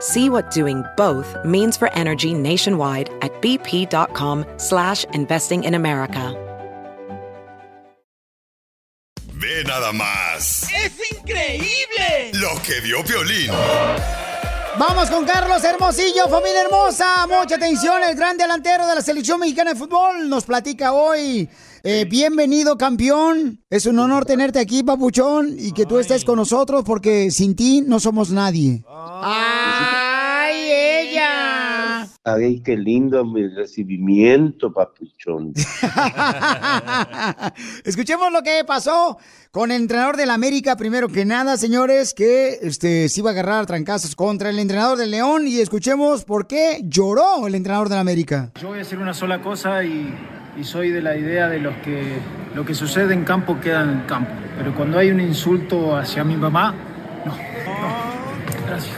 [0.00, 6.34] See what doing both means for energy nationwide at bp.com slash investing in America.
[9.38, 12.32] Ve nada más ¡Es increíble!
[12.32, 13.50] lo que vio Piolín.
[14.78, 17.26] Vamos con Carlos Hermosillo, familia hermosa.
[17.26, 21.48] Mucha atención, el gran delantero de la selección mexicana de fútbol nos platica hoy.
[21.88, 23.60] Eh, bienvenido, campeón.
[23.70, 27.80] Es un honor tenerte aquí, papuchón, y que tú estés con nosotros porque sin ti
[27.80, 28.82] no somos nadie.
[28.88, 32.08] ¡Ay, ella!
[32.24, 35.52] Ay, qué lindo mi recibimiento, papuchón.
[37.84, 39.16] Escuchemos lo que pasó
[39.52, 43.62] con el entrenador del América, primero que nada, señores, que este, se iba a agarrar
[43.62, 48.00] a trancazos contra el entrenador del León y escuchemos por qué lloró el entrenador del
[48.00, 48.50] América.
[48.60, 50.12] Yo voy a decir una sola cosa y,
[50.58, 52.02] y soy de la idea de los que
[52.54, 54.30] lo que sucede en campo queda en campo.
[54.58, 56.74] Pero cuando hay un insulto hacia mi mamá,
[57.24, 58.66] no, no.
[58.66, 58.96] Gracias.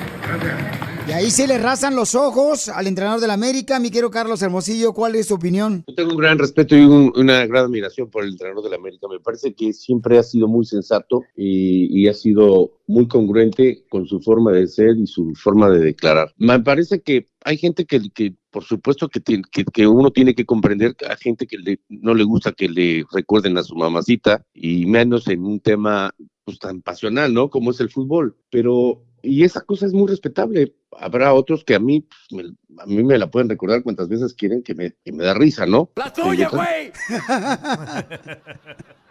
[1.09, 4.93] Y ahí se le rasan los ojos al entrenador del América, mi querido Carlos Hermosillo.
[4.93, 5.83] ¿Cuál es tu opinión?
[5.89, 9.07] Yo tengo un gran respeto y un- una gran admiración por el entrenador del América.
[9.11, 14.07] Me parece que siempre ha sido muy sensato y, y ha sido muy congruente con
[14.07, 16.35] su forma de ser y su forma de declarar.
[16.37, 20.35] Me parece que hay gente que, que por supuesto, que, tiene- que, que uno tiene
[20.35, 24.43] que comprender a gente que le- no le gusta que le recuerden a su mamacita
[24.55, 26.11] y menos en un tema
[26.45, 27.51] pues, tan pasional, ¿no?
[27.51, 28.37] Como es el fútbol.
[28.51, 30.75] Pero, y esa cosa es muy respetable.
[30.99, 34.33] Habrá otros que a mí, pues, me- a mí me la pueden recordar cuantas veces
[34.35, 35.91] quieren que me, que me da risa, ¿no?
[35.97, 36.91] ¡La tuya, güey!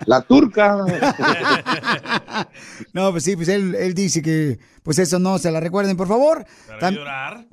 [0.05, 0.85] La turca.
[2.93, 6.07] No, pues sí, pues él, él dice que pues eso no se la recuerden, por
[6.07, 6.45] favor.
[6.79, 6.95] Tam-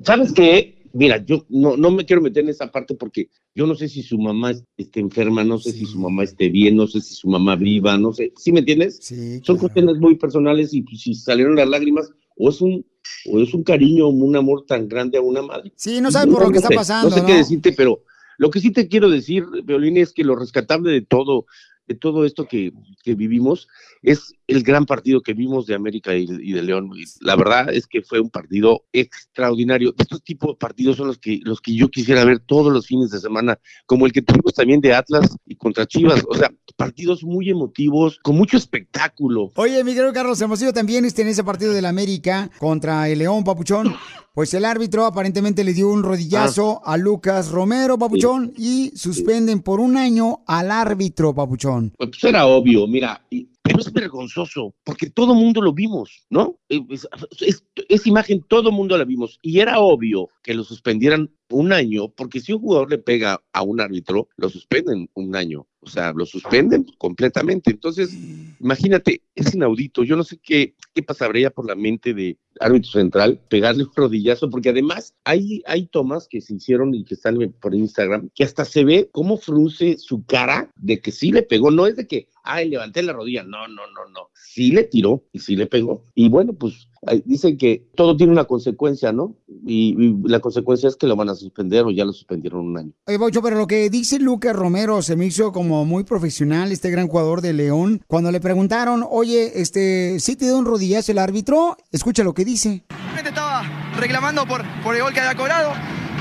[0.03, 0.74] ¿Sabes qué?
[0.97, 4.01] Mira, yo no, no me quiero meter en esa parte porque yo no sé si
[4.01, 7.13] su mamá es- esté enferma, no sé si su mamá esté bien, no sé si
[7.15, 8.31] su mamá viva, no sé.
[8.37, 8.99] ¿Sí me entiendes?
[9.01, 9.41] Sí.
[9.43, 12.85] Son cuestiones muy personales y pues, si salieron las lágrimas, o es un
[13.29, 15.71] o es un cariño, un amor tan grande a una madre.
[15.75, 17.27] Sí, no sabe por lo que está pasando, No sé ¿no?
[17.27, 18.01] qué decirte, pero
[18.37, 21.45] lo que sí te quiero decir, Violín, es que lo rescatable de todo,
[21.87, 22.71] de todo esto que,
[23.03, 23.67] que vivimos,
[24.05, 26.91] es el gran partido que vimos de América y, y de León.
[26.95, 29.93] Y La verdad es que fue un partido extraordinario.
[29.97, 33.09] Estos tipos de partidos son los que, los que yo quisiera ver todos los fines
[33.09, 36.23] de semana, como el que tuvimos también de Atlas y contra Chivas.
[36.29, 39.51] O sea, partidos muy emotivos, con mucho espectáculo.
[39.55, 43.43] Oye, mi querido Carlos Hermosillo, también este, en ese partido del América contra el León,
[43.43, 43.95] Papuchón,
[44.33, 46.93] pues el árbitro aparentemente le dio un rodillazo Ah.
[46.93, 51.93] a Lucas Romero, Papuchón, y suspenden por un año al árbitro, Papuchón.
[51.97, 56.59] Pues era obvio, mira, y- pero es vergonzoso, porque todo mundo lo vimos, ¿no?
[56.69, 62.41] Es, imagen todo mundo la vimos, y era obvio que lo suspendieran un año, porque
[62.41, 66.25] si un jugador le pega a un árbitro, lo suspenden un año, o sea, lo
[66.25, 67.71] suspenden completamente.
[67.71, 68.17] Entonces,
[68.59, 73.39] imagínate, es inaudito, yo no sé qué, qué pasaría por la mente de árbitro central,
[73.49, 77.75] pegarle un rodillazo, porque además hay, hay tomas que se hicieron y que están por
[77.75, 81.85] Instagram, que hasta se ve cómo frunce su cara de que sí le pegó, no
[81.85, 85.39] es de que, ay, levanté la rodilla, no, no, no, no, sí le tiró y
[85.39, 86.03] sí le pegó.
[86.15, 86.87] Y bueno, pues
[87.25, 89.35] dicen que todo tiene una consecuencia, ¿no?
[89.65, 89.95] Y,
[90.27, 92.91] la consecuencia es que lo van a suspender o ya lo suspendieron un año.
[93.05, 97.07] Oye, pero lo que dice Lucas Romero se me hizo como muy profesional, este gran
[97.07, 98.01] jugador de León.
[98.07, 101.75] Cuando le preguntaron, oye, este, ¿sí te dio un rodillazo el árbitro?
[101.91, 102.83] Escucha lo que dice.
[102.89, 103.63] Realmente estaba
[103.97, 105.71] reclamando por, por el gol que había cobrado,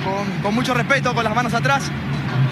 [0.04, 1.84] con, con mucho respeto, con las manos atrás.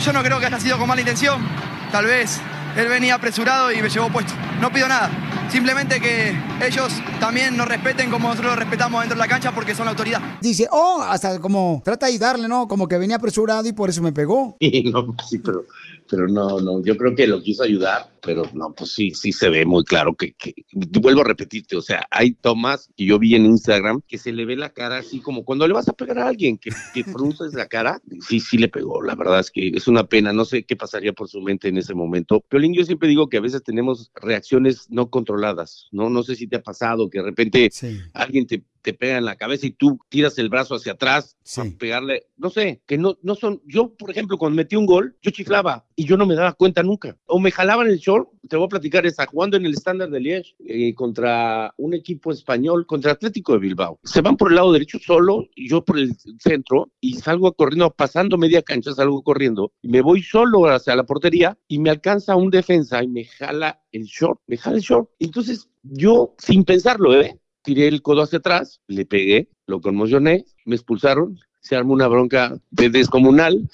[0.05, 1.43] Yo no creo que haya sido con mala intención.
[1.91, 2.41] Tal vez
[2.77, 4.33] él venía apresurado y me llevó puesto.
[4.61, 5.11] No pido nada.
[5.51, 6.35] Simplemente que
[6.67, 6.91] ellos
[7.21, 10.21] también nos respeten como nosotros los respetamos dentro de la cancha porque son la autoridad.
[10.41, 12.67] Dice, oh, hasta como trata de ayudarle, ¿no?
[12.67, 14.57] Como que venía apresurado y por eso me pegó.
[14.73, 15.65] Sí, no, sí, pero,
[16.09, 19.49] pero no, no, yo creo que lo quiso ayudar, pero no, pues sí, sí se
[19.49, 23.35] ve muy claro que, que vuelvo a repetirte, o sea, hay tomas que yo vi
[23.35, 26.19] en Instagram que se le ve la cara así como cuando le vas a pegar
[26.19, 29.69] a alguien, que, que frunces la cara, sí, sí le pegó, la verdad es que
[29.69, 32.41] es una pena, no sé qué pasaría por su mente en ese momento.
[32.49, 36.11] Piolín, yo siempre digo que a veces tenemos reacciones no controladas, ¿no?
[36.11, 37.71] No sé si te ha pasado que de repente
[38.15, 41.65] alguien te, te pega en la cabeza y tú tiras el brazo hacia atrás a
[41.79, 45.31] pegarle, no sé, que no, no son, yo por ejemplo cuando metí un gol, yo
[45.31, 48.67] chiflaba y yo no me daba cuenta nunca, o me jalaban el short, te voy
[48.67, 53.13] a platicar, está jugando en el estándar de Liege eh, contra un equipo español, contra
[53.13, 56.91] Atlético de Bilbao, se van por el lado derecho solo y yo por el centro
[57.01, 61.57] y salgo corriendo, pasando media cancha, salgo corriendo y me voy solo hacia la portería
[61.69, 65.69] y me alcanza un defensa y me jala el short, me jala el short, entonces
[65.83, 67.39] yo sin pensarlo, ¿eh?
[67.63, 72.59] Tiré el codo hacia atrás, le pegué, lo conmocioné, me expulsaron, se armó una bronca
[72.71, 73.69] de descomunal.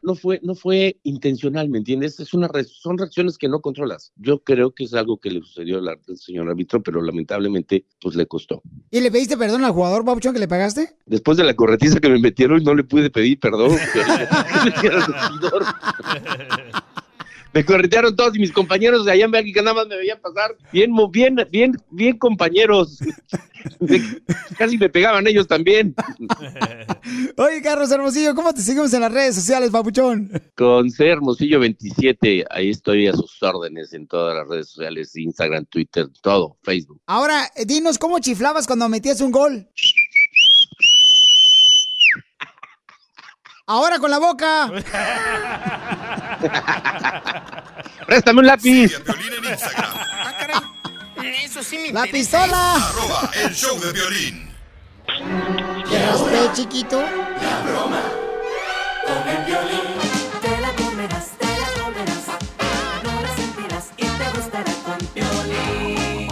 [0.00, 2.20] No fue, no fue intencional, ¿me entiendes?
[2.20, 4.12] Es una son reacciones que no controlas.
[4.16, 8.26] Yo creo que es algo que le sucedió al, señor árbitro, pero lamentablemente pues le
[8.26, 8.62] costó.
[8.90, 10.96] ¿Y le pediste perdón al jugador, Babuchón, que le pagaste?
[11.04, 13.72] Después de la corretiza que me metieron, no le pude pedir perdón.
[17.52, 20.56] me corretearon todos y mis compañeros de allá en Bélgica nada más me veían pasar
[20.72, 22.98] bien, bien, bien, bien compañeros.
[24.58, 25.94] Casi me pegaban ellos también.
[27.36, 30.30] Oye, Carlos Hermosillo, ¿cómo te seguimos en las redes sociales, papuchón?
[30.56, 35.66] Con C Hermosillo 27, ahí estoy a sus órdenes en todas las redes sociales, Instagram,
[35.66, 37.00] Twitter, todo, Facebook.
[37.06, 39.68] Ahora, dinos cómo chiflabas cuando metías un gol.
[43.66, 44.70] Ahora con la boca.
[48.06, 48.92] Préstame un lápiz.
[49.76, 50.32] Ah,
[51.44, 52.74] Eso sí me La pistola.
[52.74, 54.48] Arroba el show de violín.
[55.88, 57.00] ¿Qué chiquito?
[57.00, 58.02] La broma
[59.06, 59.80] con el violín.
[60.40, 62.26] Te la comerás, te la comerás.
[63.02, 66.28] No la sentirás y te gustará con violín.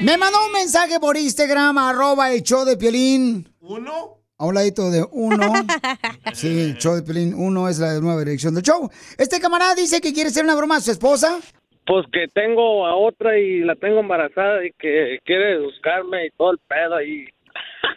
[0.00, 3.52] Me mandó un mensaje por Instagram, arroba el show de Piolín.
[3.60, 4.15] ¿Uno?
[4.38, 5.52] A un ladito de uno.
[6.32, 8.90] Sí, show de Pelín uno es la nueva dirección del show.
[9.16, 11.38] Este camarada dice que quiere hacer una broma a su esposa.
[11.86, 16.50] Pues que tengo a otra y la tengo embarazada y que quiere buscarme y todo
[16.50, 17.24] el pedo ahí.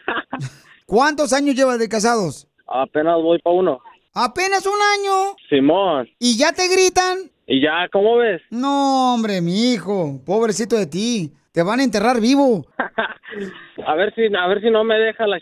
[0.85, 2.47] ¿Cuántos años lleva de casados?
[2.67, 3.79] Apenas voy para uno.
[4.13, 5.35] ¿Apenas un año?
[5.49, 6.07] Simón.
[6.19, 7.31] ¿Y ya te gritan?
[7.47, 8.41] ¿Y ya, cómo ves?
[8.51, 11.33] No, hombre, mi hijo, pobrecito de ti.
[11.51, 12.65] Te van a enterrar vivo.
[13.85, 15.39] a ver si, a ver si no me deja la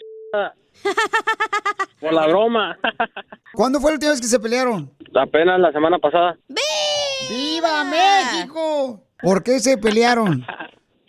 [2.00, 2.78] por la broma.
[3.54, 4.92] ¿Cuándo fue la última vez que se pelearon?
[5.16, 6.38] Apenas la semana pasada.
[7.30, 9.02] ¡Viva México!
[9.22, 10.46] ¿Por qué se pelearon?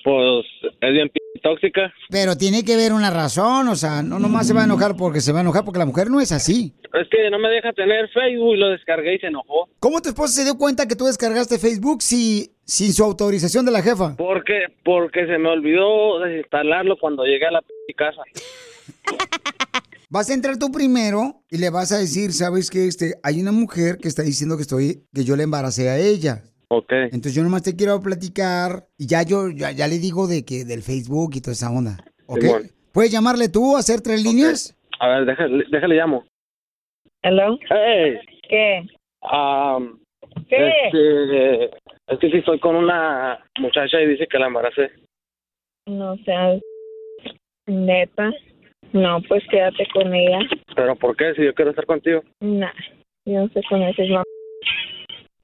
[0.04, 0.46] Pues
[0.80, 1.92] es bien p tóxica.
[2.08, 5.20] Pero tiene que haber una razón, o sea, no nomás se va a enojar porque
[5.20, 6.72] se va a enojar, porque la mujer no es así.
[6.94, 9.68] Es que no me deja tener Facebook y lo descargué y se enojó.
[9.80, 13.72] ¿Cómo tu esposa se dio cuenta que tú descargaste Facebook si, sin su autorización de
[13.72, 14.14] la jefa?
[14.16, 18.22] Porque, porque se me olvidó desinstalarlo cuando llegué a la p casa.
[20.10, 23.52] Vas a entrar tú primero y le vas a decir, sabes que este, hay una
[23.52, 26.44] mujer que está diciendo que estoy, que yo le embaracé a ella.
[26.68, 26.92] Ok.
[26.92, 30.64] Entonces yo nomás te quiero platicar y ya yo ya, ya le digo de que
[30.64, 31.98] del Facebook y toda esa onda.
[32.26, 32.44] ¿Ok?
[32.92, 34.74] ¿Puedes llamarle tú, hacer tres líneas?
[34.98, 36.24] A ver, déjale, déjale llamo.
[37.22, 37.58] Hello.
[37.68, 38.18] Hey.
[38.48, 38.86] ¿Qué?
[39.22, 39.98] Um,
[40.48, 40.72] ¿Qué?
[40.86, 44.90] Este, es que si estoy con una muchacha y dice que la embaracé.
[45.86, 46.60] No seas
[47.66, 48.32] neta.
[48.92, 50.40] No, pues quédate con ella.
[50.74, 51.34] ¿Pero por qué?
[51.34, 52.22] Si yo quiero estar contigo.
[52.40, 52.72] Nah,
[53.24, 54.24] yo no sé con ese mamá.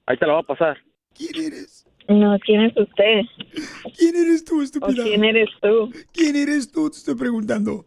[0.07, 0.79] Ahí te la va a pasar.
[1.15, 1.87] ¿Quién eres?
[2.09, 3.23] No, ¿quién es usted?
[3.97, 5.03] ¿Quién eres tú, estúpida?
[5.03, 5.93] ¿O quién eres tú?
[6.13, 6.91] ¿Quién eres tú?
[6.91, 7.87] Te estoy preguntando.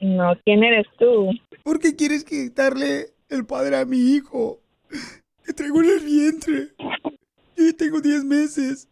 [0.00, 1.30] No, ¿quién eres tú?
[1.62, 4.60] ¿Por qué quieres quitarle el padre a mi hijo?
[5.44, 6.68] Que traigo en el vientre.
[7.56, 8.88] Yo tengo 10 meses.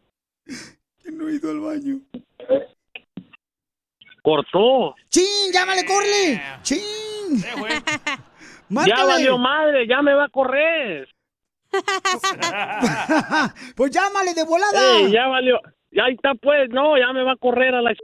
[1.02, 2.00] Que no he ido al baño.
[4.28, 4.94] Cortó.
[5.08, 5.50] ¡Chin!
[5.54, 6.42] ¡Llámale, Corle!
[6.60, 7.42] ¡Chin!
[8.86, 11.08] ya valió madre, ya me va a correr.
[13.74, 15.00] pues llámale de volada.
[15.10, 15.58] ya valió.
[15.92, 17.94] Ya está pues, no, ya me va a correr a la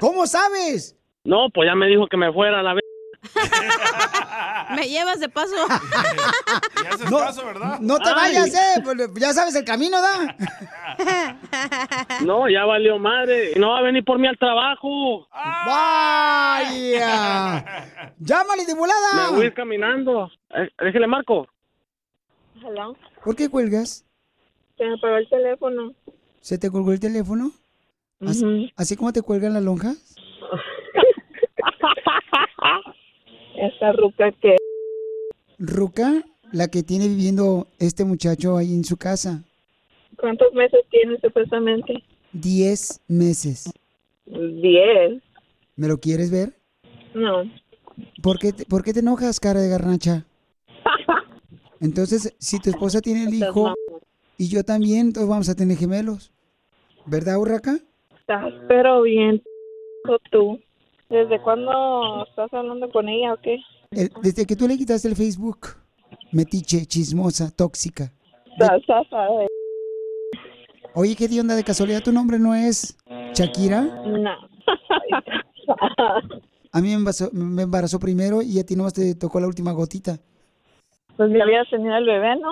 [0.00, 0.96] ¿Cómo sabes?
[1.24, 2.84] No, pues ya me dijo que me fuera a la vez.
[4.76, 5.56] Me llevas de paso.
[7.10, 7.80] no, ¿verdad?
[7.80, 8.82] No te vayas, eh.
[8.84, 10.36] Pues, ya sabes el camino, ¿da?
[12.24, 13.52] No, ya valió madre.
[13.56, 15.28] No va a venir por mí al trabajo.
[15.66, 16.94] ¡Vaya!
[18.18, 19.30] ¡Llámale de volada!
[19.30, 20.30] Me voy caminando.
[20.50, 21.46] Eh, déjale, Marco.
[22.62, 22.96] Hello.
[23.24, 24.04] ¿Por qué cuelgas?
[24.76, 25.94] Se me apagó el teléfono.
[26.40, 27.52] ¿Se te colgó el teléfono?
[28.20, 29.96] ¿Así, ¿Así como te cuelgan las lonjas?
[33.56, 34.56] Esta ruca que...
[35.58, 36.22] ¿Ruca?
[36.52, 39.42] la que tiene viviendo este muchacho ahí en su casa.
[40.18, 42.02] ¿Cuántos meses tienes supuestamente?
[42.32, 43.72] Diez meses.
[44.26, 45.22] Diez.
[45.76, 46.54] ¿Me lo quieres ver?
[47.14, 47.44] No.
[48.22, 50.24] ¿Por qué, te, por qué te enojas, cara de garnacha?
[51.80, 53.74] Entonces, si tu esposa tiene el hijo
[54.38, 56.32] y yo también, entonces vamos a tener gemelos.
[57.06, 57.78] ¿Verdad, Urraca?
[58.20, 59.42] Estás pero bien,
[60.32, 60.58] tú.
[61.08, 63.58] ¿Desde cuándo estás hablando con ella o qué?
[63.92, 65.68] El- desde que tú le quitaste el Facebook,
[66.32, 68.12] metiche, chismosa, tóxica.
[69.08, 69.46] Sabe.
[70.98, 72.02] Oye, ¿qué onda de casualidad?
[72.02, 72.96] ¿Tu nombre no es
[73.34, 73.82] Shakira?
[73.82, 74.30] No.
[76.72, 79.72] A mí me embarazó, me embarazó primero y a ti nomás te tocó la última
[79.72, 80.18] gotita.
[81.18, 82.50] Pues ya habías tenido el bebé, ¿no?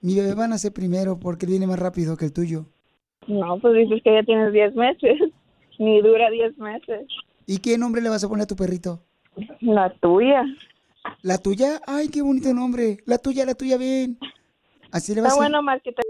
[0.00, 2.64] Mi bebé va a nacer primero porque viene más rápido que el tuyo.
[3.26, 5.20] No, pues dices que ya tienes diez meses.
[5.78, 7.06] Ni dura diez meses.
[7.44, 9.04] ¿Y qué nombre le vas a poner a tu perrito?
[9.60, 10.42] La tuya.
[11.20, 11.82] ¿La tuya?
[11.86, 12.96] Ay, qué bonito nombre.
[13.04, 14.18] La tuya, la tuya, ven.
[14.90, 15.48] Así le vas Está a...
[15.48, 16.00] bueno, Marquita.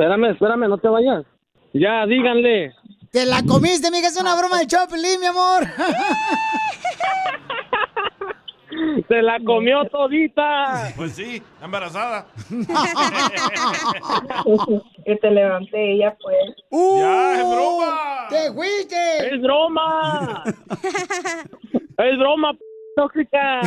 [0.00, 1.26] Espérame, espérame, no te vayas.
[1.74, 2.72] Ya, díganle.
[3.12, 4.06] ¡Te la comiste, mija!
[4.08, 5.64] Es una broma de Choplin, mi amor.
[9.08, 10.90] Se la comió todita.
[10.96, 12.24] Pues sí, embarazada.
[15.04, 16.38] que te levanté ella, pues.
[16.70, 18.26] ¡Ya, es broma!
[18.30, 19.34] ¡Te fuiste!
[19.34, 20.42] ¡Es broma!
[21.98, 22.58] ¡Es broma, p-
[23.00, 23.62] tóxica!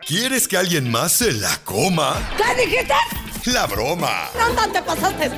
[0.06, 2.16] ¿Quieres que alguien más se la coma?
[2.36, 2.94] ¿Qué dijiste?
[3.52, 4.28] La broma.
[4.36, 5.30] No, no te pasaste.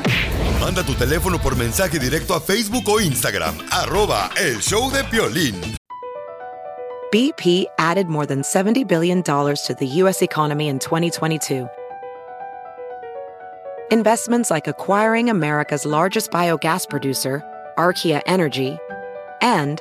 [0.61, 3.55] Manda tu teléfono por mensaje directo a Facebook o Instagram.
[3.71, 5.77] Arroba El Show de Piolín.
[7.13, 10.23] BP added more than $70 billion to the U.S.
[10.23, 11.69] economy in 2022.
[13.91, 17.43] Investments like acquiring America's largest biogas producer,
[17.79, 18.79] Archaea Energy,
[19.41, 19.81] and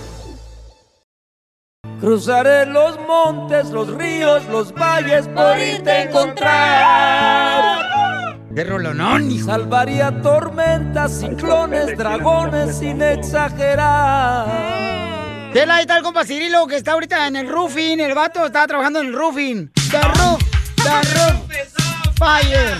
[2.01, 7.77] Cruzaré los montes, los ríos, los valles por irte a encontrar.
[8.49, 9.45] De rolonón, hijo.
[9.45, 14.47] Salvaría tormentas, ciclones, dragones sin exagerar.
[15.53, 17.99] ¿Qué ahí está el compa Cirilo que está ahorita en el roofing?
[17.99, 19.71] El vato está trabajando en el roofing.
[19.91, 20.41] The roof,
[20.77, 21.35] the roof,
[22.17, 22.77] fire.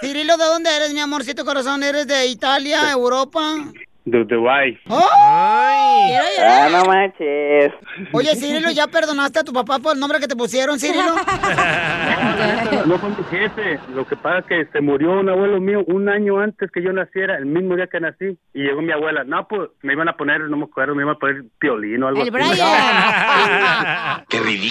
[0.00, 1.84] Cirilo, ¿de dónde eres, mi amorcito corazón?
[1.84, 3.54] ¿Eres de Italia, Europa?
[4.10, 4.78] De Dubai.
[4.88, 6.12] ¡Ay!
[6.40, 7.72] Ah, no manches.
[8.12, 11.14] Oye, Cirilo, ¿ya perdonaste a tu papá por el nombre que te pusieron, Cirilo?
[12.86, 13.78] No fue mi jefe.
[13.94, 16.92] Lo que pasa es que se murió un abuelo mío un año antes que yo
[16.92, 18.38] naciera, el mismo día que nací.
[18.54, 19.24] Y llegó mi abuela.
[19.24, 22.08] No, pues me iban a poner, no me acuerdo, me iban a poner piolín o
[22.08, 22.38] algo El así.
[22.56, 22.58] Qué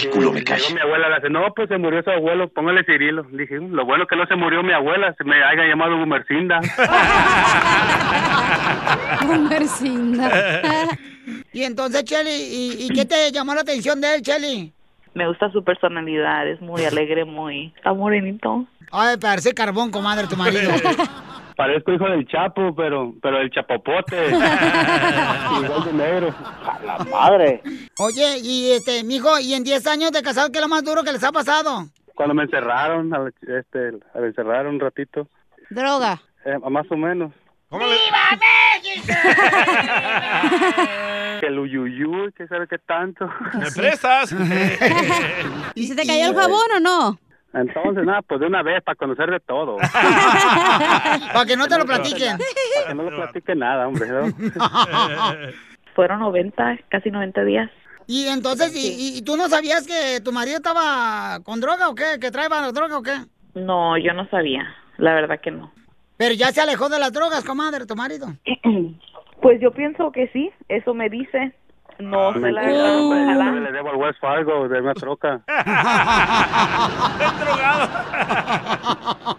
[0.00, 3.24] ridículo me Llegó mi abuela, le dice, no, pues se murió su abuelo, póngale Cirilo.
[3.30, 6.60] Le dije, lo bueno que no se murió mi abuela, se me haya llamado Gumercinda.
[11.52, 14.72] y entonces, Cheli, ¿y, y qué te llamó la atención de él, Cheli?
[15.14, 17.72] Me gusta su personalidad, es muy alegre, muy...
[17.76, 18.66] Está morenito.
[18.92, 20.70] Ay, parece carbón, comadre, tu marido.
[21.58, 24.28] Parezco hijo del Chapo, pero pero el chapopote.
[24.30, 26.32] Igual de negro.
[26.64, 27.60] A la madre.
[27.98, 31.02] Oye, y este, mijo, ¿y en 10 años de casado qué es lo más duro
[31.02, 31.86] que les ha pasado?
[32.14, 35.26] Cuando me encerraron, a- este, me encerraron un ratito.
[35.70, 36.22] Droga.
[36.44, 37.32] Eh, más o menos.
[37.72, 39.12] ¡Viva México!
[41.40, 43.28] Que el uyuyuy, que sabe qué tanto.
[43.54, 44.32] ¿Me prestas?
[45.76, 47.18] ¿Y se te cayó el jabón o no?
[47.54, 49.76] Entonces, nada, pues de una vez, para conocer de todo.
[51.32, 52.36] Para que no te lo platiquen.
[52.38, 54.06] Para que no le platique nada, hombre.
[54.08, 54.26] ¿no?
[55.94, 57.70] Fueron 90, casi 90 días.
[58.06, 61.94] Y entonces, y, y- y tú no sabías que tu marido estaba con droga o
[61.94, 62.18] qué?
[62.20, 63.16] ¿Que traía droga o qué?
[63.54, 64.62] No, yo no sabía.
[64.96, 65.72] La verdad que no.
[66.16, 68.26] Pero ya se alejó de las drogas, comadre, tu marido.
[69.40, 70.50] Pues yo pienso que sí.
[70.68, 71.54] Eso me dice.
[71.98, 72.98] No sé la verdad.
[72.98, 73.50] Yo Ojalá.
[73.52, 75.40] le debo al West Fargo de una troca.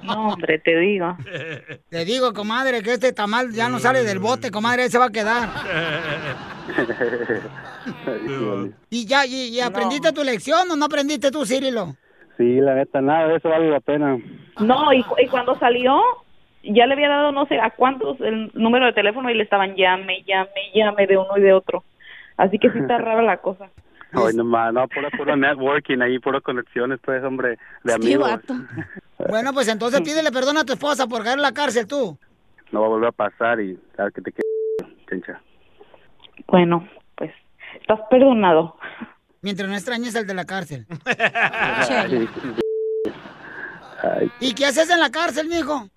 [0.04, 1.16] No, hombre, te digo.
[1.90, 5.06] Te digo, comadre, que este tamal ya no sale del bote, comadre, ahí se va
[5.06, 5.50] a quedar.
[8.90, 11.96] ¿Y ya, y, y aprendiste tu lección o no aprendiste tú, Cirilo?
[12.38, 14.18] Sí, la neta, nada de eso vale la pena.
[14.60, 16.02] No, y, cu- y cuando salió,
[16.64, 19.76] ya le había dado no sé a cuántos el número de teléfono y le estaban
[19.76, 21.84] llame, llame, llame de uno y de otro.
[22.40, 23.70] Así que sí está rara la cosa.
[24.14, 28.32] Ay, no, ma, no, puro, puro networking ahí, puro conexiones, pues, hombre, de amigos.
[29.30, 32.18] Bueno, pues entonces pídele perdón a tu esposa por caer en la cárcel tú.
[32.72, 34.34] No va a volver a pasar y sabes que te
[35.10, 35.42] chencha.
[36.48, 37.30] Bueno, pues
[37.82, 38.78] estás perdonado.
[39.42, 40.88] Mientras no extrañes al de la cárcel.
[44.40, 45.90] ¿Y qué haces en la cárcel, mijo?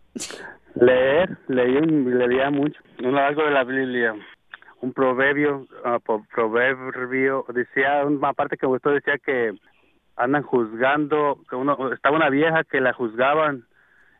[0.74, 4.16] Leer, leí leía mucho, un algo de la Biblia,
[4.82, 6.00] un proverbio, ah,
[6.34, 9.52] proverbio, decía, una parte que gustó decía que
[10.16, 13.64] andan juzgando, que uno, estaba una vieja que la juzgaban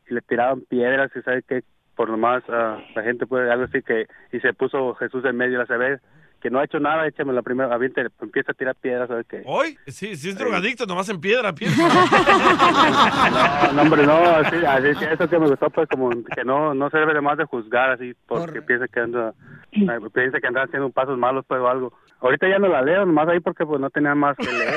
[0.09, 1.65] y le tiraban piedras y sabe que
[1.97, 5.37] por lo más ah, la gente puede algo así que y se puso Jesús en
[5.37, 5.99] medio, la sabe
[6.43, 9.43] que no ha hecho nada, échame la primera, aviente, empieza a tirar piedras, ¿sabes qué?
[9.47, 11.83] Hoy, sí, sí es drogadicto, nomás en piedra, piensa.
[13.31, 16.75] No, no, hombre, no, así, así que eso que me gustó, pues como que no
[16.75, 19.33] no se debe de más de juzgar así, porque piensa que anda,
[20.13, 21.93] piensa que andan haciendo pasos malos, pues o algo.
[22.21, 24.75] Ahorita ya no la leo, nomás ahí porque pues no tenía más que leer.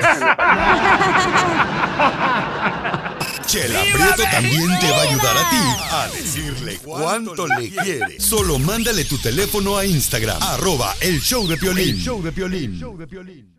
[3.46, 5.56] Chela Prieto también te va a ayudar a ti
[5.90, 8.20] a decirle cuánto le quiere.
[8.20, 11.90] Solo mándale tu teléfono a Instagram, arroba el show de Piolín.
[11.90, 13.54] El show de Piolín.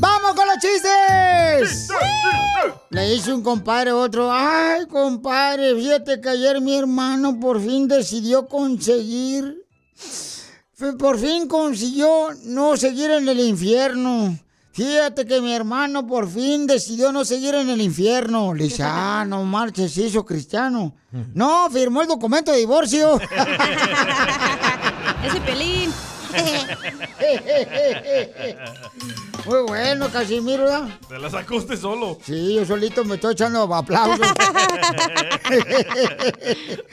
[0.00, 1.88] ¡Vamos con los chistes!
[2.90, 7.86] Le dice un compadre a otro, ay, compadre, fíjate que ayer mi hermano por fin
[7.86, 9.56] decidió conseguir,
[10.98, 14.36] por fin consiguió no seguir en el infierno.
[14.80, 18.54] Fíjate que mi hermano por fin decidió no seguir en el infierno.
[18.54, 20.94] Le dice, ah, no marches, se hizo cristiano.
[21.34, 23.20] No, firmó el documento de divorcio.
[25.22, 25.92] Ese pelín.
[29.44, 30.88] Muy bueno, Casimiro, ¿verdad?
[31.06, 32.16] Te la sacó usted solo.
[32.24, 34.26] Sí, yo solito me estoy echando aplausos.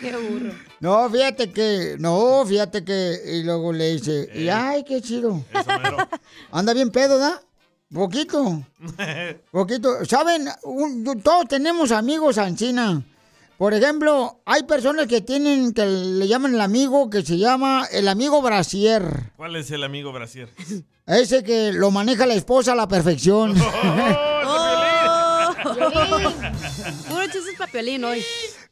[0.01, 0.51] Qué burro.
[0.81, 5.41] No, fíjate que, no, fíjate que, y luego le dice, y ay, qué chido.
[6.51, 7.41] Anda bien pedo, ¿da?
[7.93, 8.63] Poquito,
[9.51, 10.03] poquito.
[10.05, 10.47] ¿Saben?
[10.63, 13.01] Un- todos tenemos amigos ancina.
[13.57, 18.07] Por ejemplo, hay personas que tienen, que le llaman el amigo, que se llama el
[18.07, 19.31] amigo brasier.
[19.35, 20.49] ¿Cuál es el amigo brasier?
[21.07, 23.55] Ese que lo maneja la esposa a la perfección.
[24.49, 25.53] Oh.
[27.09, 28.23] Puro chistes papiolín hoy.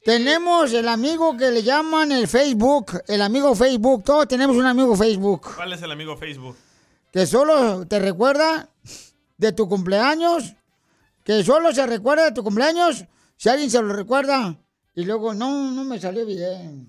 [0.04, 4.04] Tenemos el amigo que le llaman el Facebook, el amigo Facebook.
[4.04, 6.56] Todos tenemos un amigo Facebook ¿Cuál es el amigo Facebook?
[7.12, 8.69] que solo te recuerda
[9.38, 10.56] de tu cumpleaños,
[11.24, 13.06] que solo se recuerda de tu cumpleaños
[13.38, 14.56] si alguien se lo recuerda.
[14.98, 16.88] Y luego, no, no me salió bien.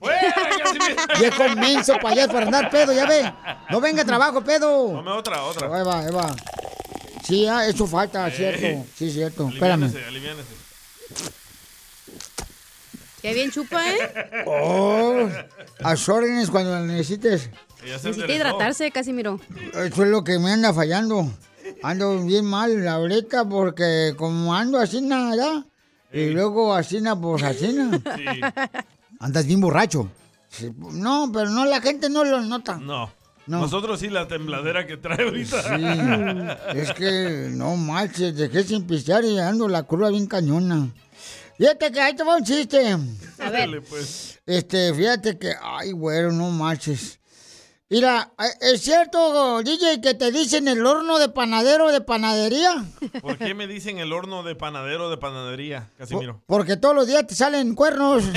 [1.19, 3.33] Viejo menso para allá para andar pedo, ya ve.
[3.69, 4.93] No venga a trabajo, pedo.
[4.93, 5.67] Dame otra, otra.
[5.77, 6.37] Ahí va, ahí va.
[7.25, 8.87] Sí, ah, eso falta, cierto.
[8.95, 9.49] Sí, cierto.
[9.49, 9.85] Espérame.
[9.85, 10.67] Aliviánese, aliviánese.
[13.21, 14.45] Qué bien chupa, ¿eh?
[14.47, 15.29] Oh,
[15.83, 17.51] a sus órdenes cuando la necesites.
[17.85, 19.41] Necesita hidratarse, Casimiro.
[19.73, 21.29] Eso es lo que me anda fallando.
[21.87, 25.65] Ando bien mal ahorita porque como ando así nada,
[26.13, 28.03] y luego así pues así na.
[29.21, 30.11] Andas bien borracho.
[30.49, 32.77] Sí, No, pero no, la gente no lo nota.
[32.79, 33.09] No.
[33.47, 33.61] No.
[33.61, 35.63] Nosotros sí, la tembladera que trae ahorita.
[36.73, 40.91] Sí, es que no manches, dejé sin pistear y ando la curva bien cañona.
[41.57, 42.89] Fíjate que ahí te va un chiste.
[42.89, 43.61] A ver.
[43.61, 44.41] Dale, pues.
[44.45, 47.21] Este, fíjate que, ay, güero, no marches.
[47.89, 52.85] Mira, ¿e- ¿es cierto, DJ, que te dicen el horno de panadero de panadería?
[53.23, 56.43] ¿Por qué me dicen el horno de panadero de panadería, Casimiro?
[56.47, 58.25] Porque todos los días te salen cuernos.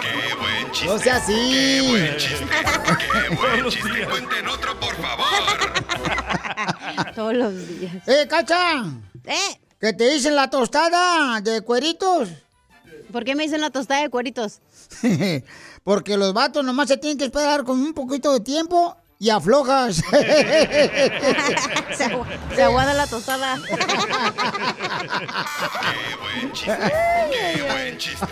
[0.00, 0.86] Qué buen chiste.
[0.92, 1.32] No sea así.
[1.34, 2.46] Qué buen chiste.
[2.98, 4.06] Qué buen chiste.
[4.08, 5.26] Cuenten otro, por favor.
[7.14, 7.94] Todos los días.
[8.06, 8.84] ¡Eh, cacha!
[9.24, 9.60] ¿Eh?
[9.80, 12.28] ¿Que te dicen la tostada de cueritos?
[13.12, 14.60] ¿Por qué me dicen la tostada de cueritos?
[15.84, 19.96] Porque los vatos nomás se tienen que esperar con un poquito de tiempo y aflojas.
[21.96, 23.58] se, agu- se aguada la tostada.
[23.66, 23.76] Qué
[26.20, 26.78] buen chiste.
[27.30, 28.26] Qué buen chiste.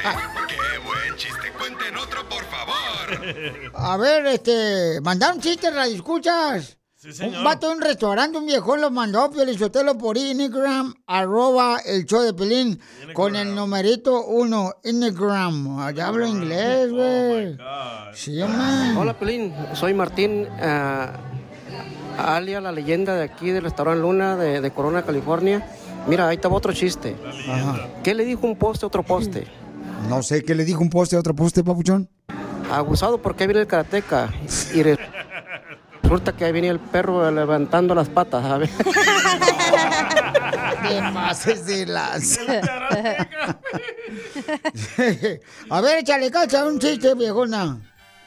[0.48, 1.52] Qué buen chiste!
[1.58, 3.70] ¡Cuenten otro, por favor!
[3.74, 6.76] A ver, este, mandaron chistes, radio escuchas.
[7.12, 7.38] Señor.
[7.38, 12.22] Un vato de un restaurante, un viejón lo mandó, Piolizotelo, por Instagram, arroba el show
[12.22, 12.80] de Pelín,
[13.12, 15.80] con el numerito uno, Instagram.
[15.80, 17.56] Allá hablo inglés, güey.
[18.14, 18.98] Sí, hombre.
[18.98, 19.54] Hola, Pelín.
[19.74, 21.12] Soy Martín, ah,
[22.18, 25.66] alia la leyenda de aquí del restaurante Luna de, de Corona, California.
[26.06, 27.16] Mira, ahí estaba otro chiste.
[28.02, 29.46] ¿Qué le dijo un poste a otro poste?
[30.08, 32.10] No sé qué le dijo un poste a otro poste, papuchón.
[32.70, 34.28] Abusado porque viene el karateca.
[34.74, 34.82] Y
[36.04, 38.70] resulta que ahí venía el perro levantando las patas, ¿sabes?
[40.88, 42.38] De más es de las.
[45.70, 47.78] A ver, échale cacha un chiste, viejona.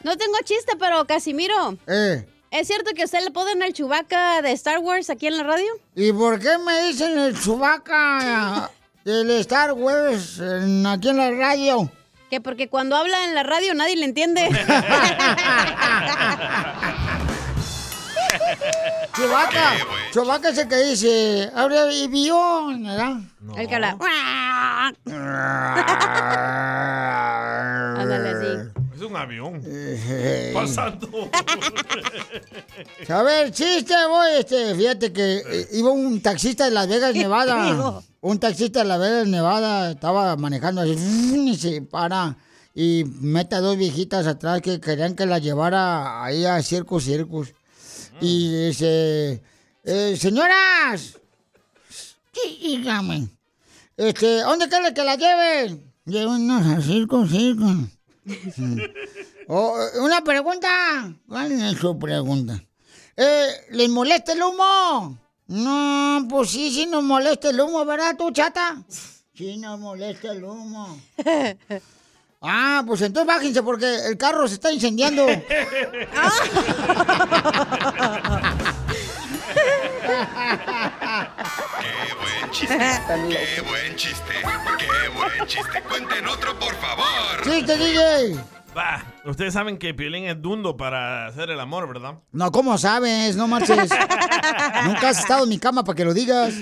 [0.04, 1.78] No tengo chiste, pero Casimiro.
[1.86, 2.28] Eh.
[2.50, 5.68] ¿Es cierto que usted le ponen el chubaca de Star Wars aquí en la radio?
[5.96, 8.72] ¿Y por qué me dicen el Chewbacca
[9.06, 11.92] del Star Wars en- aquí en la radio?
[12.32, 14.50] Que porque cuando habla en la radio nadie le entiende.
[19.16, 19.74] Chewbacca,
[20.14, 23.18] Chewbacca es el que dice, abre vio, ¿verdad?
[23.58, 23.98] El que habla.
[27.98, 28.72] Ándale.
[28.96, 29.62] Es un avión.
[29.64, 31.08] Eh, Pasando.
[33.10, 38.02] A ver, chiste, voy, este, fíjate que eh, iba un taxista de Las Vegas, Nevada.
[38.22, 40.96] Un taxista de Las Vegas, Nevada, estaba manejando así,
[41.50, 42.36] y se para
[42.74, 47.54] y mete a dos viejitas atrás que querían que la llevara ahí a Circus Circus.
[48.22, 49.42] Y dice,
[49.84, 51.20] eh, señoras,
[52.62, 53.28] dígame,
[53.96, 55.94] este, ¿dónde quiere que la lleven?
[56.06, 57.90] Llévenos a Circus Circus.
[59.50, 60.68] Oh, una pregunta.
[61.28, 62.62] ¿Cuál es su pregunta?
[63.16, 65.18] Eh, ¿Les molesta el humo?
[65.48, 68.84] No, pues sí, sí nos molesta el humo, ¿verdad tú, chata?
[69.34, 71.00] Sí nos molesta el humo.
[72.42, 75.26] Ah, pues entonces bájense porque el carro se está incendiando.
[75.26, 75.44] ¡Qué
[82.16, 82.78] buen chiste!
[83.30, 84.34] ¡Qué buen chiste!
[84.78, 85.82] ¡Qué buen chiste!
[85.90, 87.44] ¡Cuenten otro, por favor!
[87.44, 88.40] ¡Chiste, DJ!
[88.78, 92.20] Va, ustedes saben que Piolín es dundo para hacer el amor, ¿verdad?
[92.32, 93.36] No, ¿cómo sabes?
[93.36, 93.90] No marches.
[94.86, 96.54] Nunca has estado en mi cama para que lo digas.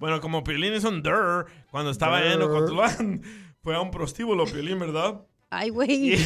[0.00, 3.20] Bueno, como Piolín es un der, cuando estaba en Ocotlán,
[3.68, 5.20] fue a un prostíbulo Piolín, ¿verdad?
[5.50, 6.16] Ay, güey.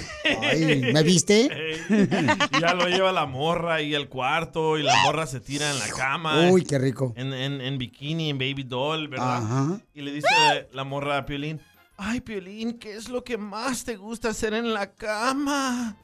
[0.42, 1.50] Ay, ¿me viste?
[2.60, 5.88] Ya lo lleva la morra y el cuarto y la morra se tira en la
[5.88, 6.50] cama.
[6.52, 7.12] Uy, qué rico.
[7.16, 9.38] En, en- en bikini, en baby doll, ¿verdad?
[9.42, 9.80] Ajá.
[9.92, 10.28] Y le dice
[10.72, 11.60] la morra a Piolín,
[11.96, 15.96] ay, Piolín, ¿qué es lo que más te gusta hacer en la cama?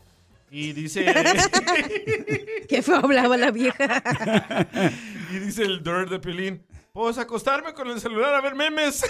[0.51, 1.05] Y dice...
[2.69, 4.03] Qué feo hablaba la vieja.
[5.33, 6.65] y dice el dirt de Piolín,
[6.99, 9.05] pues acostarme con el celular a ver memes.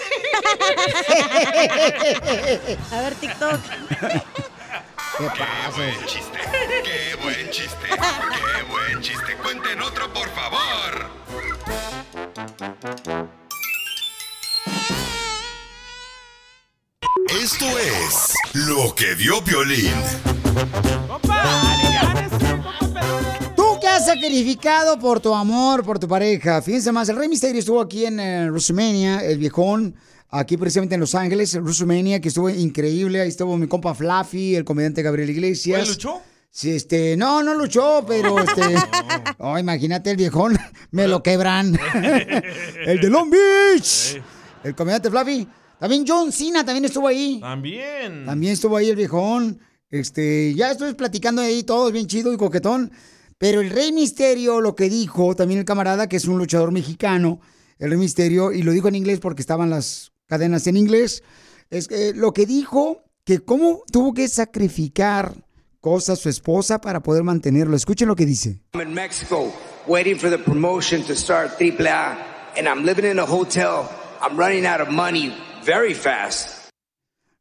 [2.91, 3.59] A ver, TikTok.
[5.17, 6.37] ¿Qué ¡Qué buen chiste!
[6.83, 7.87] ¡Qué buen chiste!
[7.89, 9.35] ¡Qué buen chiste!
[9.41, 11.09] ¡Cuenten otro, por favor!
[17.41, 19.15] Esto es lo que.
[21.07, 22.08] ¿Tú qué has
[24.13, 26.61] sacrificado por tu amor, por tu pareja?
[26.61, 29.95] Fíjense más, el Rey Misterio estuvo aquí en eh, WrestleMania, el viejón,
[30.29, 33.21] aquí precisamente en Los Ángeles, en WrestleMania, que estuvo increíble.
[33.21, 35.81] Ahí estuvo mi compa Fluffy, el comediante Gabriel Iglesias.
[35.81, 36.21] ¿Oye, luchó?
[36.49, 38.75] Sí, este, no, no luchó, pero este.
[39.37, 40.57] Oh, imagínate el viejón,
[40.91, 41.79] me lo quebran.
[41.93, 44.19] el de Long Beach.
[44.63, 45.47] El comediante Fluffy.
[45.79, 47.39] También John Cena también estuvo ahí.
[47.39, 48.25] También.
[48.25, 49.59] También estuvo ahí el viejón.
[49.91, 52.91] Este, ya estoy platicando ahí todos bien chido y coquetón.
[53.39, 57.39] Pero el Rey Misterio lo que dijo, también el camarada, que es un luchador mexicano,
[57.79, 61.23] el Rey Misterio, y lo dijo en inglés porque estaban las cadenas en inglés,
[61.69, 65.33] es que lo que dijo, que cómo tuvo que sacrificar
[65.79, 67.77] cosas su esposa para poder mantenerlo.
[67.77, 68.59] Escuchen lo que dice.
[68.73, 69.53] I'm in Mexico
[69.87, 72.17] waiting for the promotion to start AAA,
[72.57, 73.89] and I'm living in a hotel.
[74.21, 75.33] I'm running out of money
[75.65, 76.69] very fast.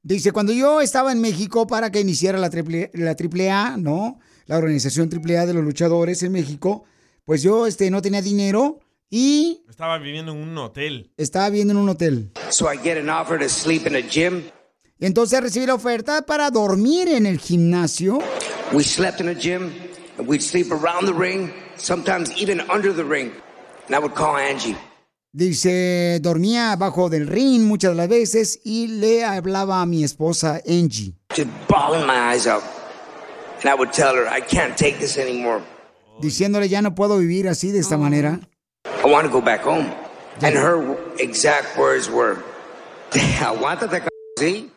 [0.05, 4.21] Dice, cuando yo estaba en México para que iniciara la triple, la AAA, ¿no?
[4.49, 6.85] La organización AAA de los luchadores en México,
[7.25, 8.81] pues yo este, no tenía dinero
[9.11, 11.13] y Estaba viviendo en un hotel.
[11.17, 12.33] estaba viviendo en un hotel.
[12.51, 14.43] So I get an offer to sleep in a gym.
[14.99, 18.19] Y entonces recibí la oferta para dormir en el gimnasio.
[18.73, 19.71] We slept in a gym,
[20.19, 23.31] and we'd sleep around the ring, sometimes even under the ring.
[23.87, 24.77] And I would call Angie.
[25.33, 30.61] Dice, dormía abajo del ring muchas de las veces y le hablaba a mi esposa
[30.67, 31.15] Angie.
[31.37, 32.63] Just bawling my eyes out.
[33.61, 35.63] And I would tell her, I can't take this anymore.
[36.21, 38.41] Diciéndole, ya no puedo vivir así de esta manera.
[39.05, 39.87] I want to go back home.
[40.43, 42.37] And her exact words were,
[43.41, 44.03] aguántate,
[44.39, 44.71] ¿sí?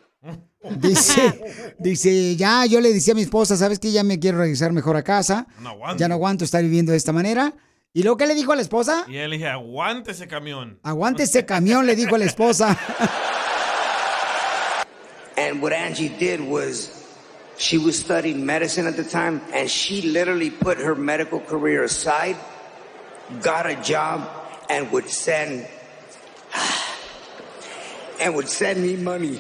[0.78, 3.91] Dice, dice, ya yo le decía a mi esposa, ¿sabes qué?
[3.91, 5.48] Ya me quiero regresar mejor a casa.
[5.60, 6.00] No aguanto.
[6.00, 7.54] Ya no aguanto estar viviendo de esta manera.
[7.94, 9.06] ¿Y luego qué le dijo a la esposa?
[9.08, 10.80] Y él le dije, aguante ese camión.
[10.84, 12.78] Aguante ese camión, le dijo a la esposa.
[15.38, 17.01] And what Angie did was
[17.62, 22.36] she was studying medicine at the time and she literally put her medical career aside,
[23.41, 24.28] got a job,
[24.67, 25.67] and would send
[28.19, 29.39] and would send me money.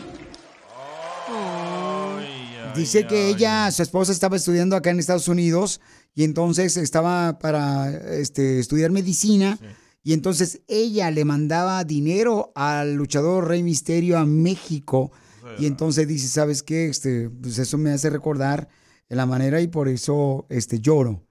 [2.75, 5.81] Dice que ella, su esposa estaba estudiando acá en Estados Unidos
[6.13, 9.57] y entonces estaba para este, estudiar medicina
[10.03, 15.11] y entonces ella le mandaba dinero al luchador Rey Misterio a México
[15.57, 16.87] y entonces dice, ¿sabes qué?
[16.87, 18.67] Este, pues eso me hace recordar
[19.09, 21.21] la manera y por eso este, lloro.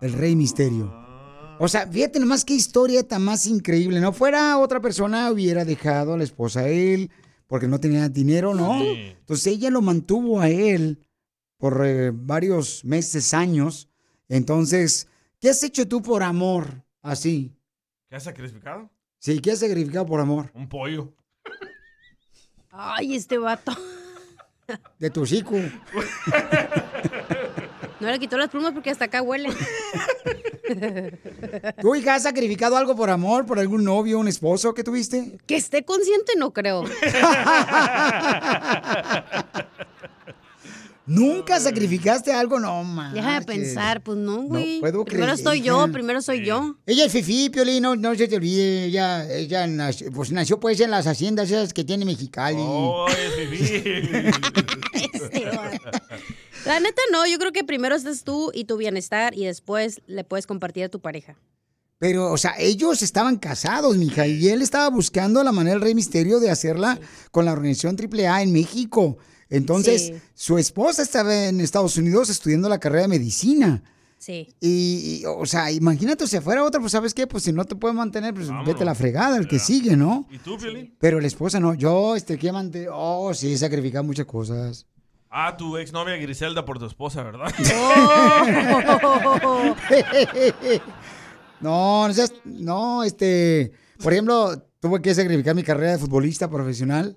[0.00, 0.94] El Rey Misterio.
[1.58, 4.12] O sea, fíjate nomás qué historia tan más increíble, ¿no?
[4.12, 7.10] Fuera otra persona hubiera dejado a la esposa a él
[7.48, 8.80] porque no tenía dinero, ¿no?
[8.80, 11.00] Entonces ella lo mantuvo a él
[11.56, 13.88] por eh, varios meses, años.
[14.28, 15.08] Entonces,
[15.40, 17.56] ¿qué has hecho tú por amor así?
[18.08, 18.88] ¿Qué has sacrificado?
[19.18, 20.52] Sí, ¿qué has sacrificado por amor?
[20.54, 21.12] Un pollo.
[22.80, 23.72] Ay, este vato.
[25.00, 25.56] De tu hocico.
[27.98, 29.48] No le quitó las plumas porque hasta acá huele.
[31.80, 35.38] ¿Tú, hija, has sacrificado algo por amor, por algún novio, un esposo que tuviste?
[35.46, 36.84] Que esté consciente, no creo.
[41.08, 42.60] ¿Nunca sacrificaste algo?
[42.60, 43.14] No, man.
[43.14, 44.78] Deja de pensar, pues no, güey.
[44.78, 46.76] puedo primero creer, estoy yo, primero soy yo.
[46.84, 48.84] Ella es Fifi, Piolín, no, no se te olvide.
[48.84, 52.58] Ella, ella nació, pues nació pues en las haciendas esas que tiene Mexicali.
[52.60, 54.30] Oh, es Fifi.
[56.66, 60.24] La neta no, yo creo que primero estás tú y tu bienestar y después le
[60.24, 61.36] puedes compartir a tu pareja.
[61.98, 65.94] Pero, o sea, ellos estaban casados, mija, y él estaba buscando la manera del Rey
[65.94, 69.16] Misterio de hacerla con la organización AAA en México.
[69.50, 70.14] Entonces, Sí.
[70.34, 73.82] su esposa estaba en Estados Unidos estudiando la carrera de medicina.
[74.18, 74.48] Sí.
[74.60, 77.26] Y, y, o sea, imagínate si fuera otra, pues ¿sabes qué?
[77.28, 80.26] Pues si no te puede mantener, pues vete a la fregada, el que sigue, ¿no?
[80.30, 80.94] ¿Y tú, Piolín?
[80.98, 81.74] Pero la esposa no.
[81.74, 82.88] Yo, este, que mantener.
[82.92, 84.86] Oh, sí, sacrificar muchas cosas.
[85.30, 87.52] Ah, tu exnovia Griselda por tu esposa, ¿verdad?
[91.60, 93.72] no, no seas- No, este.
[94.02, 97.16] Por ejemplo, tuve que sacrificar mi carrera de futbolista profesional.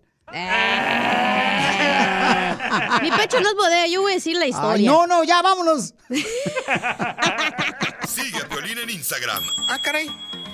[3.02, 4.74] Mi pecho no es bodega, yo voy a decir la historia.
[4.74, 5.94] Ay, no, no, ya vámonos.
[8.08, 10.10] Sigue a Piolín en Instagram, Ah, caray.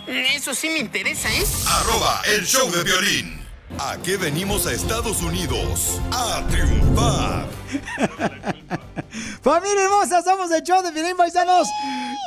[0.07, 1.43] Eso sí me interesa, ¿eh?
[1.67, 3.45] arroba el show de violín.
[3.79, 5.99] ¿A qué venimos a Estados Unidos?
[6.11, 7.45] A triunfar.
[9.43, 11.67] Familia hermosa, somos el show de Piolín Paisanos.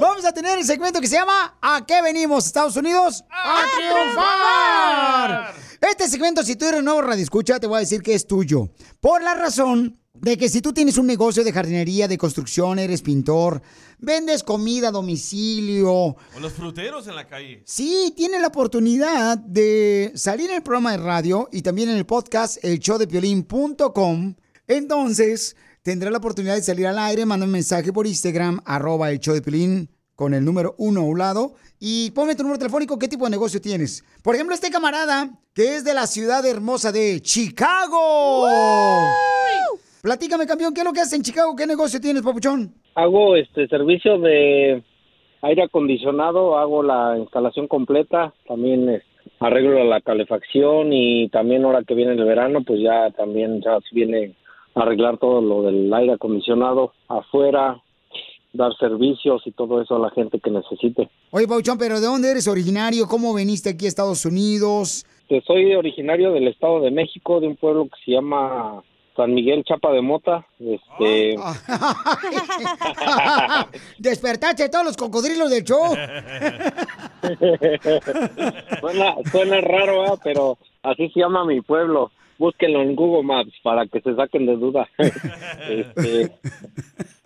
[0.00, 3.24] Vamos a tener el segmento que se llama ¿A qué venimos, Estados Unidos?
[3.30, 5.54] ¡A, triunfar!
[5.80, 8.68] Este segmento, si tú eres nuevo radio escucha, te voy a decir que es tuyo.
[9.00, 13.00] Por la razón de que si tú tienes un negocio de jardinería, de construcción, eres
[13.00, 13.62] pintor,
[13.98, 17.62] vendes comida a domicilio, O los fruteros en la calle.
[17.64, 22.04] Sí, tiene la oportunidad de salir en el programa de radio y también en el
[22.04, 24.34] podcast elshowdepiolín.com.
[24.66, 29.18] Entonces, tendrá la oportunidad de salir al aire, manda un mensaje por Instagram, arroba el
[29.18, 29.90] show de Piolín,
[30.20, 31.52] con el número uno a un lado.
[31.80, 34.04] Y ponme tu número telefónico, qué tipo de negocio tienes.
[34.22, 38.44] Por ejemplo, este camarada, que es de la ciudad hermosa de Chicago.
[40.02, 41.56] Platícame, campeón, ¿qué es lo que haces en Chicago?
[41.56, 42.74] ¿Qué negocio tienes, papuchón?
[42.96, 44.84] Hago este servicio de
[45.40, 49.02] aire acondicionado, hago la instalación completa, también eh,
[49.38, 54.36] arreglo la calefacción y también ahora que viene el verano, pues ya también ya viene
[54.74, 57.80] arreglar todo lo del aire acondicionado afuera,
[58.52, 61.08] dar servicios y todo eso a la gente que necesite.
[61.30, 63.06] Oye, Pauchón, pero ¿de dónde eres originario?
[63.06, 65.06] ¿Cómo viniste aquí a Estados Unidos?
[65.46, 68.82] Soy originario del Estado de México, de un pueblo que se llama
[69.14, 70.44] San Miguel Chapa de Mota.
[70.58, 71.36] Este,
[73.98, 75.94] Despertaste todos los cocodrilos del show.
[78.80, 80.18] suena, suena raro, ¿eh?
[80.24, 82.10] pero así se llama mi pueblo.
[82.40, 84.88] Búsquenlo en Google Maps para que se saquen de duda.
[84.98, 86.30] este,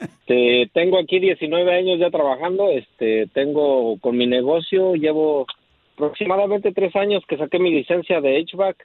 [0.01, 2.69] este, tengo aquí 19 años ya trabajando.
[2.71, 5.47] Este, tengo con mi negocio, llevo
[5.95, 8.77] aproximadamente tres años que saqué mi licencia de HVAC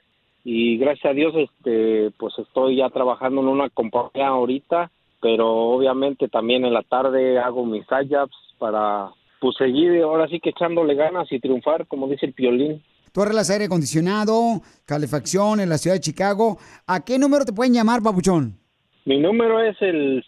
[0.44, 4.88] y gracias a Dios, este, pues estoy ya trabajando en una compañía ahorita,
[5.20, 10.50] pero obviamente también en la tarde hago mis IJAPs para pues seguir ahora sí que
[10.50, 12.84] echándole ganas y triunfar, como dice el piolín.
[13.12, 16.58] Tú arreglas aire acondicionado, calefacción en la ciudad de Chicago.
[16.86, 18.58] ¿A qué número te pueden llamar, papuchón?
[19.04, 20.24] Mi número es el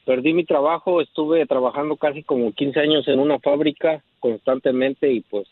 [0.07, 5.46] perdí mi trabajo, estuve trabajando casi como 15 años en una fábrica constantemente y pues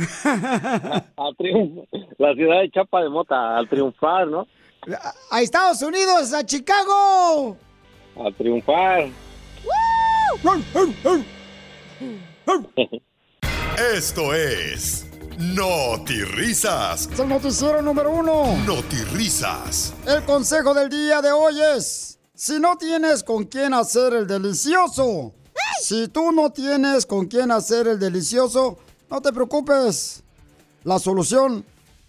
[2.18, 4.48] la ciudad de Chapa de Mota, al triunfar, ¿no?
[5.32, 7.58] A Estados Unidos, a Chicago.
[8.16, 9.08] A triunfar.
[13.96, 15.09] Esto es
[15.40, 17.08] Risas.
[17.14, 18.58] Es el noticiero número uno.
[19.14, 19.94] Risas.
[20.06, 25.34] El consejo del día de hoy es, si no tienes con quién hacer el delicioso,
[25.82, 30.24] si tú no tienes con quién hacer el delicioso, no te preocupes.
[30.84, 31.64] La solución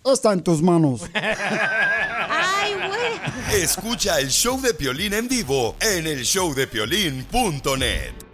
[0.04, 1.02] está en tus manos.
[3.52, 8.29] Escucha el show de Piolín en vivo en el showdepiolín.net.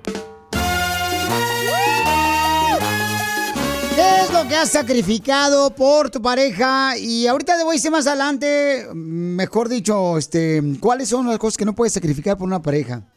[3.96, 6.98] ¿Qué es lo que has sacrificado por tu pareja?
[6.98, 11.56] Y ahorita te voy a decir más adelante, mejor dicho, este, cuáles son las cosas
[11.56, 13.10] que no puedes sacrificar por una pareja.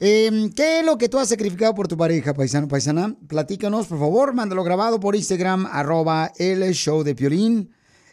[0.00, 3.14] Eh, ¿Qué es lo que tú has sacrificado por tu pareja, paisano, paisana?
[3.28, 7.70] Platícanos, por favor, mándalo grabado por Instagram, arroba el show de Piolín.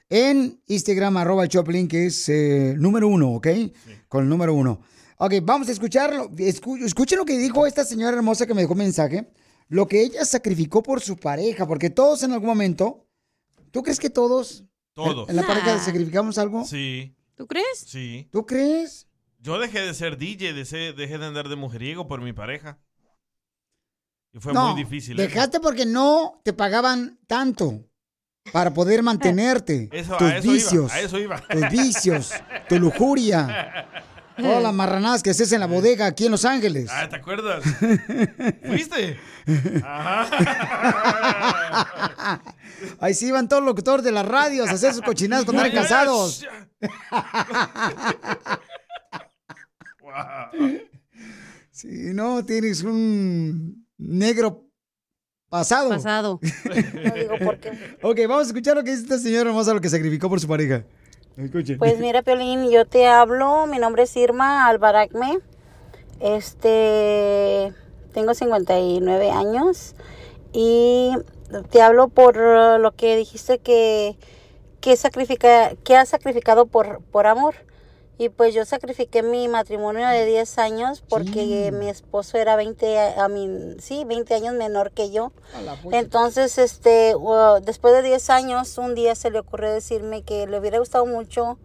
[0.10, 3.48] En Instagram, arroba Piolín, que es eh, número uno, ¿ok?
[4.10, 4.82] Con el número uno.
[5.18, 6.30] Ok, vamos a escucharlo.
[6.32, 9.30] Escu- escuchen lo que dijo esta señora hermosa que me dejó un mensaje.
[9.73, 13.07] Lo que ella sacrificó por su pareja, porque todos en algún momento,
[13.71, 15.27] ¿tú crees que todos Todos.
[15.29, 16.63] en la pareja sacrificamos algo?
[16.63, 17.15] Sí.
[17.33, 17.79] ¿Tú crees?
[17.88, 18.27] Sí.
[18.31, 19.07] ¿Tú crees?
[19.39, 22.77] Yo dejé de ser DJ, de ser- dejé de andar de mujeriego por mi pareja.
[24.31, 25.17] Y fue no, muy difícil.
[25.17, 27.83] Dejaste porque no te pagaban tanto
[28.51, 29.89] para poder mantenerte.
[29.91, 30.91] Eso- a tus eso iba, vicios.
[30.91, 31.41] a eso iba.
[31.47, 32.31] Tus vicios,
[32.69, 33.88] tu lujuria.
[34.38, 36.89] Todas las marranadas que haces en la bodega aquí en Los Ángeles.
[36.91, 37.63] Ah, ¿te acuerdas?
[38.65, 39.19] ¿Fuiste?
[43.00, 45.76] Ahí sí iban todos los locutores de las radios a hacer sus cochinadas cuando eran
[45.76, 46.43] casados.
[51.72, 54.67] Si no tienes un negro
[55.50, 55.89] pasado.
[55.89, 56.39] Pasado.
[58.04, 60.48] ok, vamos a escuchar lo que dice esta señora hermosa, lo que sacrificó por su
[60.48, 60.86] pareja.
[61.80, 65.39] Pues mira, Piolín, yo te hablo, mi nombre es Irma Albaracme,
[66.19, 67.74] este,
[68.13, 69.96] tengo 59 años
[70.52, 71.12] y
[71.72, 74.15] te hablo por lo que dijiste que,
[74.80, 77.56] que, sacrifica, que has sacrificado por, por amor.
[78.17, 83.28] Y pues yo sacrifiqué mi matrimonio de 10 años porque mi esposo era 20, a,
[83.28, 85.32] mí, sí, 20 años menor que yo.
[85.91, 90.60] Entonces, este, uh, después de 10 años, un día se le ocurrió decirme que le
[90.60, 91.58] hubiera gustado mucho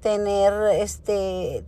[0.00, 1.64] tener, este,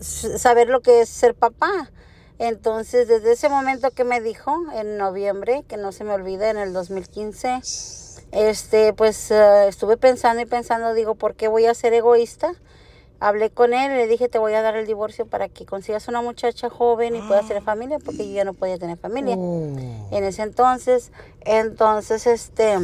[0.00, 1.90] saber lo que es ser papá.
[2.38, 6.58] Entonces, desde ese momento que me dijo, en noviembre, que no se me olvida, en
[6.58, 7.60] el 2015,
[8.32, 12.52] este, pues eh, estuve pensando y pensando, digo, ¿por qué voy a ser egoísta?
[13.18, 16.06] Hablé con él y le dije, te voy a dar el divorcio para que consigas
[16.08, 20.24] una muchacha joven y puedas tener familia, porque yo ya no podía tener familia en
[20.24, 21.12] ese entonces.
[21.40, 22.76] Entonces, este,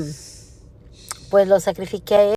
[1.31, 2.37] pues lo sacrifiqué a él.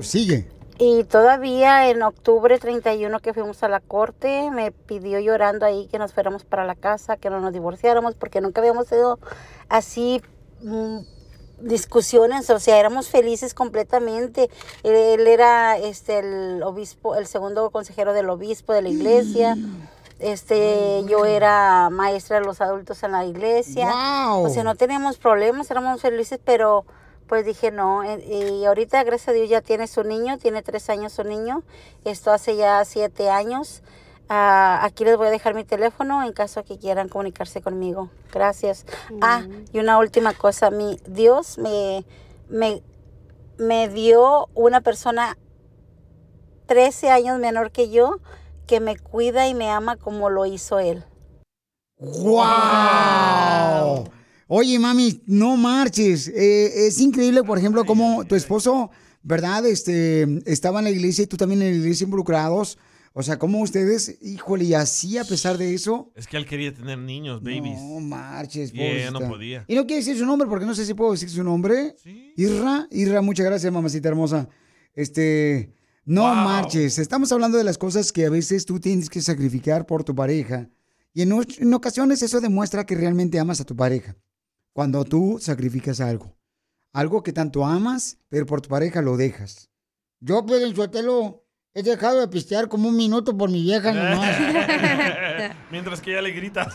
[0.00, 0.46] Sigue.
[0.80, 5.98] Y todavía en octubre 31 que fuimos a la corte, me pidió llorando ahí que
[5.98, 9.18] nos fuéramos para la casa, que no nos divorciáramos, porque nunca habíamos tenido
[9.68, 10.22] así
[10.62, 10.98] mm,
[11.60, 14.50] discusiones, o sea, éramos felices completamente.
[14.82, 19.56] Él, él era este el obispo, el segundo consejero del obispo de la iglesia.
[20.18, 23.86] Este, yo era maestra de los adultos en la iglesia.
[23.86, 24.46] ¡Wow!
[24.46, 26.84] O sea, no teníamos problemas, éramos felices, pero
[27.28, 28.02] pues dije no.
[28.02, 31.62] eh, Y ahorita, gracias a Dios, ya tiene su niño, tiene tres años su niño.
[32.04, 33.82] Esto hace ya siete años.
[34.28, 38.10] Ah, aquí les voy a dejar mi teléfono en caso que quieran comunicarse conmigo.
[38.32, 38.84] Gracias.
[39.22, 40.70] Ah, y una última cosa.
[40.70, 42.04] Mi Dios me,
[42.48, 42.82] me,
[43.58, 45.38] me dio una persona
[46.66, 48.20] 13 años menor que yo
[48.66, 51.02] que me cuida y me ama como lo hizo él.
[51.98, 52.44] ¡Wow!
[54.46, 56.28] Oye, mami, no marches.
[56.28, 58.90] Eh, es increíble, por ejemplo, cómo tu esposo,
[59.22, 59.66] ¿verdad?
[59.66, 62.78] Este, estaba en la iglesia y tú también en la iglesia involucrados.
[63.18, 66.12] O sea, cómo ustedes, híjole, y así a pesar de eso.
[66.14, 67.82] Es que él quería tener niños, babies.
[67.82, 69.64] No marches, Y ella no podía.
[69.66, 71.96] Y no quiere decir su nombre porque no sé si puedo decir su nombre.
[72.36, 74.48] Irra, Irra, muchas gracias, mamacita hermosa.
[74.94, 77.00] Este, no marches.
[77.00, 80.70] Estamos hablando de las cosas que a veces tú tienes que sacrificar por tu pareja.
[81.12, 84.16] Y en, ocasiones eso demuestra que realmente amas a tu pareja.
[84.72, 86.38] Cuando tú sacrificas algo.
[86.92, 89.70] Algo que tanto amas, pero por tu pareja lo dejas.
[90.20, 91.47] Yo, pues, en Sotelo,
[91.78, 94.36] he dejado de pistear como un minuto por mi vieja nomás.
[95.70, 96.68] Mientras que ella le grita.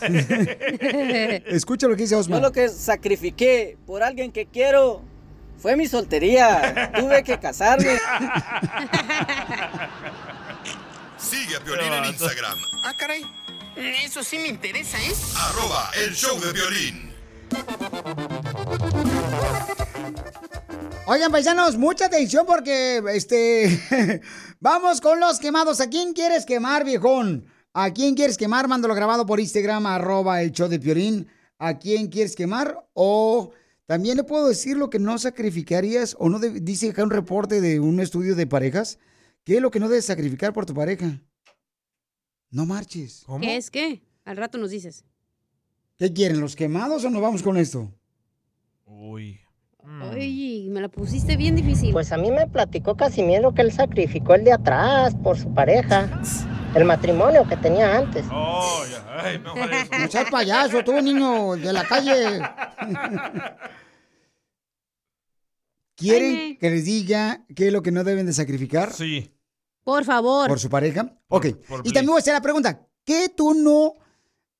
[1.46, 2.40] Escucha lo que dice Yo Osman.
[2.42, 5.02] lo que sacrifiqué por alguien que quiero
[5.58, 6.92] fue mi soltería.
[6.94, 7.98] Tuve que casarme.
[11.18, 13.22] Sigue a Piolín en Instagram, Ah, caray.
[14.04, 15.12] Eso sí me interesa, ¿eh?
[15.36, 17.13] arroba el show de violín.
[21.06, 24.20] Oigan, paisanos, mucha atención porque, este,
[24.60, 25.80] vamos con los quemados.
[25.80, 27.46] ¿A quién quieres quemar, viejón?
[27.74, 28.68] ¿A quién quieres quemar?
[28.68, 31.28] Mándalo grabado por Instagram, arroba el show de Piolín.
[31.58, 32.88] ¿A quién quieres quemar?
[32.94, 33.52] O
[33.86, 37.60] también le puedo decir lo que no sacrificarías, o no, de- dice acá un reporte
[37.60, 38.98] de un estudio de parejas,
[39.44, 41.20] ¿qué es lo que no debes sacrificar por tu pareja?
[42.50, 43.24] No marches.
[43.40, 44.02] ¿Qué es qué?
[44.24, 45.04] Al rato nos dices.
[45.96, 47.92] ¿Qué quieren, los quemados o nos vamos con esto?
[48.84, 49.40] Uy.
[50.10, 51.92] Oye, me la pusiste bien difícil.
[51.92, 56.20] Pues a mí me platicó Casimiro que él sacrificó el de atrás por su pareja.
[56.74, 58.26] El matrimonio que tenía antes.
[58.32, 59.06] Oh, ya.
[59.20, 59.98] Ay, eso.
[59.98, 62.40] No seas payaso, tú, niño de la calle.
[65.96, 68.92] ¿Quieren que les diga qué es lo que no deben de sacrificar?
[68.92, 69.30] Sí.
[69.84, 70.48] Por favor.
[70.48, 71.16] ¿Por su pareja?
[71.28, 71.46] Ok.
[71.68, 72.88] por y también voy a hacer la pregunta.
[73.04, 73.92] ¿Qué tú no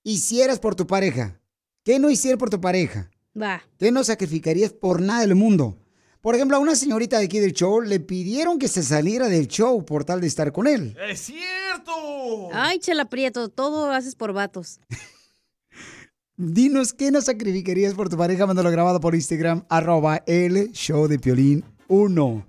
[0.04, 1.40] hicieras por tu pareja?
[1.82, 3.10] ¿Qué no hicieras por tu pareja?
[3.40, 3.62] Va.
[3.78, 5.78] ¿Qué no sacrificarías por nada del mundo?
[6.20, 9.48] Por ejemplo, a una señorita de aquí del show le pidieron que se saliera del
[9.48, 10.96] show por tal de estar con él.
[11.08, 12.48] ¡Es cierto!
[12.52, 14.80] Ay, Chela Prieto, todo haces por vatos.
[16.36, 18.46] Dinos qué no sacrificarías por tu pareja.
[18.46, 22.46] Mándalo grabado por Instagram, arroba el show de Piolín 1.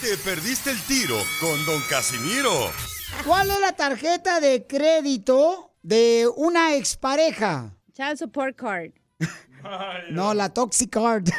[0.00, 2.52] Te, te perdiste el tiro con Don Casimiro.
[3.26, 7.70] ¿Cuál es la tarjeta de crédito de una expareja?
[7.96, 8.92] Child Support Card.
[10.10, 11.26] No, la Toxic Card.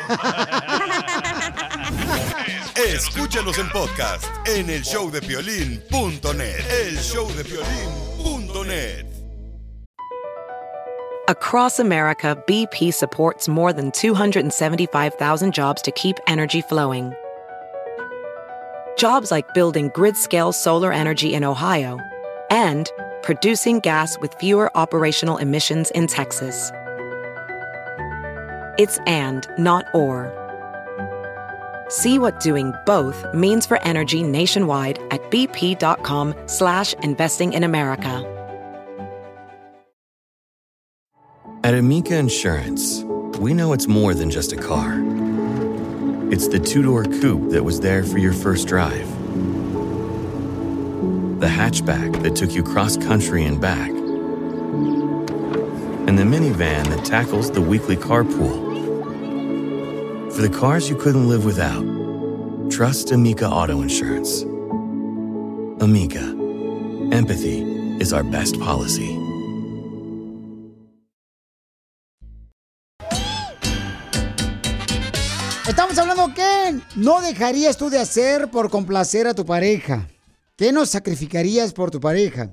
[2.76, 6.60] Escúchanos en podcast en el showdepiolín.net.
[6.70, 9.06] El showdepiolín.net.
[11.30, 17.14] Across America, BP supports more than 275,000 jobs to keep energy flowing.
[18.98, 22.00] Jobs like building grid scale solar energy in Ohio
[22.50, 22.90] and
[23.28, 26.72] producing gas with fewer operational emissions in Texas.
[28.80, 30.32] It's and, not or.
[31.90, 38.24] See what doing both means for energy nationwide at bp.com slash investing in America.
[41.66, 43.04] At Amica Insurance,
[43.40, 45.04] we know it's more than just a car.
[46.32, 49.06] It's the two door coupe that was there for your first drive,
[51.40, 53.90] the hatchback that took you cross country and back,
[56.08, 58.66] and the minivan that tackles the weekly carpool.
[60.34, 61.86] For the cars you couldn't live without,
[62.72, 64.44] trust Amica Auto Insurance.
[65.80, 66.24] Amica,
[67.12, 67.62] empathy
[68.02, 69.16] is our best policy.
[75.68, 80.08] Estamos hablando qué no dejarías tú de hacer por complacer a tu pareja.
[80.58, 82.52] ¿Qué no sacrificarías por tu pareja?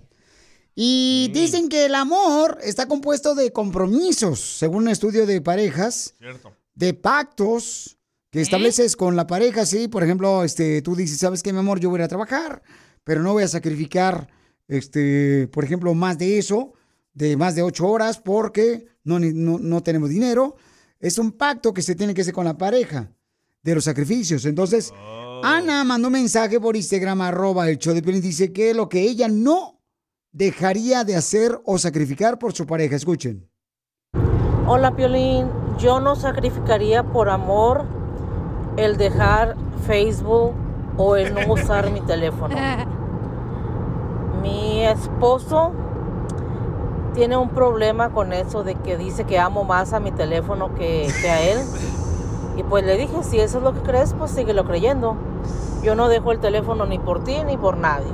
[0.75, 6.53] Y dicen que el amor está compuesto de compromisos, según un estudio de parejas, Cierto.
[6.75, 7.97] de pactos
[8.31, 9.89] que estableces con la pareja, sí.
[9.89, 11.81] Por ejemplo, este, tú dices, ¿sabes qué, mi amor?
[11.81, 12.63] Yo voy a trabajar,
[13.05, 14.29] pero no voy a sacrificar,
[14.69, 16.75] este, por ejemplo, más de eso,
[17.15, 20.57] de más de ocho horas, porque no, no tenemos dinero.
[21.01, 23.11] Es un pacto que se tiene que hacer con la pareja
[23.63, 24.45] de los sacrificios.
[24.45, 24.93] Entonces,
[25.47, 29.03] Ana mandó un mensaje por Instagram, arroba el show de Piolín, dice que lo que
[29.03, 29.79] ella no
[30.33, 32.97] dejaría de hacer o sacrificar por su pareja.
[32.97, 33.47] Escuchen.
[34.67, 37.85] Hola Piolín, yo no sacrificaría por amor
[38.79, 39.55] el dejar
[39.87, 40.55] Facebook
[40.97, 42.57] o el no usar mi teléfono.
[44.41, 45.73] Mi esposo
[47.13, 51.07] tiene un problema con eso de que dice que amo más a mi teléfono que,
[51.21, 51.59] que a él.
[52.57, 55.17] Y pues le dije, si eso es lo que crees, pues síguelo creyendo.
[55.83, 58.13] Yo no dejo el teléfono ni por ti ni por nadie.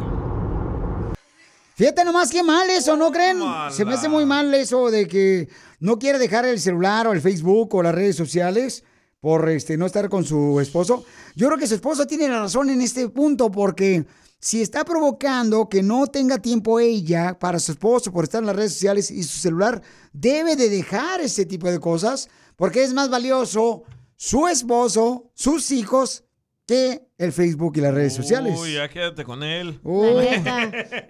[1.74, 3.40] Fíjate nomás qué mal eso, ¿no creen?
[3.70, 7.22] Se me hace muy mal eso de que no quiere dejar el celular o el
[7.22, 8.84] Facebook o las redes sociales
[9.20, 11.04] por este no estar con su esposo.
[11.34, 14.04] Yo creo que su esposo tiene la razón en este punto porque
[14.38, 18.56] si está provocando que no tenga tiempo ella para su esposo por estar en las
[18.56, 19.82] redes sociales y su celular,
[20.12, 23.84] debe de dejar ese tipo de cosas porque es más valioso
[24.20, 26.24] su esposo, sus hijos,
[26.66, 28.60] que el Facebook y las redes sociales.
[28.60, 29.80] Uy, ya quédate con él.
[29.82, 30.26] Uy,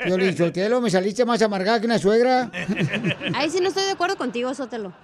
[0.05, 2.53] Piolín Sotelo, me saliste más amargada que una suegra.
[3.35, 4.95] Ahí sí no estoy de acuerdo contigo, Sótelo.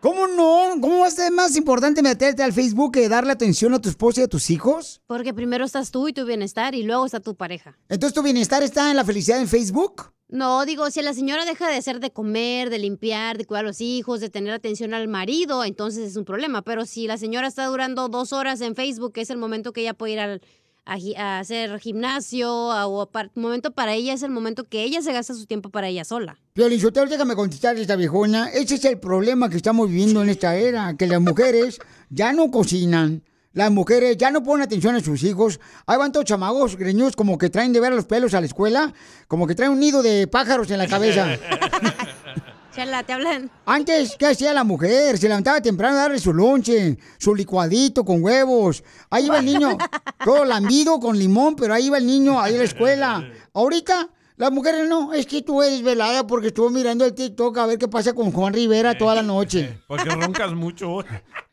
[0.00, 0.78] ¿Cómo no?
[0.82, 4.20] ¿Cómo va a ser más importante meterte al Facebook que darle atención a tu esposa
[4.20, 5.00] y a tus hijos?
[5.06, 7.78] Porque primero estás tú y tu bienestar y luego está tu pareja.
[7.88, 10.12] Entonces, ¿tu bienestar está en la felicidad en Facebook?
[10.28, 13.68] No, digo, si la señora deja de hacer de comer, de limpiar, de cuidar a
[13.68, 16.62] los hijos, de tener atención al marido, entonces es un problema.
[16.62, 19.94] Pero si la señora está durando dos horas en Facebook, es el momento que ella
[19.94, 20.40] puede ir al-
[20.84, 25.00] a, a hacer gimnasio, a- o par- momento para ella es el momento que ella
[25.00, 26.38] se gasta su tiempo para ella sola.
[26.54, 28.48] Piolín Sotelo, déjame contestar esta viejona.
[28.50, 31.78] Ese es el problema que estamos viviendo en esta era, que las mujeres
[32.10, 33.22] ya no cocinan.
[33.56, 35.60] Las mujeres ya no ponen atención a sus hijos.
[35.86, 38.92] Ahí van todos chamagos greñudos como que traen de ver los pelos a la escuela,
[39.28, 41.26] como que traen un nido de pájaros en la cabeza.
[42.76, 43.50] Chala, te hablan.
[43.64, 45.16] Antes, ¿qué hacía la mujer?
[45.16, 48.84] Se levantaba temprano a darle su lonche, su licuadito con huevos.
[49.08, 49.78] Ahí iba el niño,
[50.22, 53.26] todo lambido con limón, pero ahí iba el niño ahí a la escuela.
[53.54, 57.66] Ahorita, las mujeres no, es que tú eres velada porque estuvo mirando el TikTok a
[57.66, 59.80] ver qué pasa con Juan Rivera toda la noche.
[59.88, 60.98] Porque roncas mucho.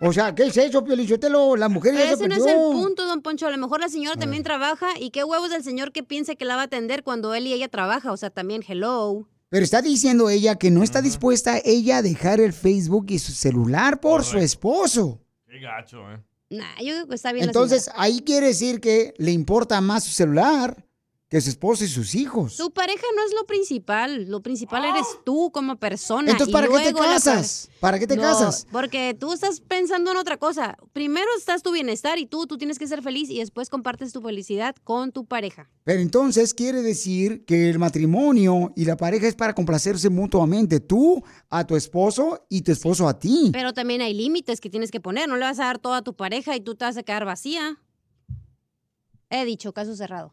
[0.01, 1.55] O sea, ¿qué es eso, Piolichotelo?
[1.55, 3.47] Las mujeres ya Pero se ese no es el punto, don Poncho.
[3.47, 6.43] A lo mejor la señora también trabaja y qué huevos del señor que piense que
[6.43, 8.11] la va a atender cuando él y ella trabaja.
[8.11, 9.29] O sea, también hello.
[9.47, 13.31] Pero está diciendo ella que no está dispuesta ella a dejar el Facebook y su
[13.31, 15.21] celular por su esposo.
[15.47, 16.21] Qué gacho, ¿eh?
[16.49, 20.11] Nah, yo creo que está bien Entonces, ahí quiere decir que le importa más su
[20.11, 20.85] celular
[21.33, 22.57] que su esposo y sus hijos.
[22.57, 26.29] Tu pareja no es lo principal, lo principal eres tú como persona.
[26.29, 27.71] Entonces, y ¿para qué te la casas?
[27.79, 28.67] ¿Para qué te No, casas?
[28.71, 30.77] Porque tú estás pensando en otra cosa.
[30.93, 34.21] Primero estás tu bienestar y tú, tú tienes que ser feliz y después compartes tu
[34.21, 35.71] felicidad con tu pareja.
[35.83, 40.81] Pero entonces quiere decir que el matrimonio y la pareja es para complacerse mutuamente.
[40.81, 43.49] Tú a tu esposo y tu esposo a ti.
[43.51, 45.27] Pero también hay límites que tienes que poner.
[45.27, 47.25] No le vas a dar todo a tu pareja y tú te vas a quedar
[47.25, 47.81] vacía.
[49.31, 50.31] He dicho, caso cerrado.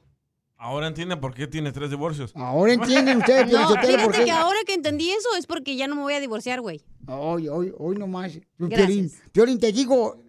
[0.63, 2.33] Ahora entiende por qué tiene tres divorcios.
[2.35, 4.25] Ahora entienden ustedes, No, Piolichotelo, por qué.
[4.27, 6.83] que ahora que entendí eso es porque ya no me voy a divorciar, güey.
[7.09, 8.33] Hoy, hoy, hoy nomás.
[8.59, 8.87] Gracias.
[8.87, 10.23] Piolín, Piolín, te digo,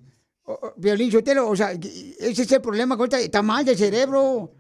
[0.82, 4.54] Piolín Sotelo, o sea, ese es el problema, está mal de cerebro.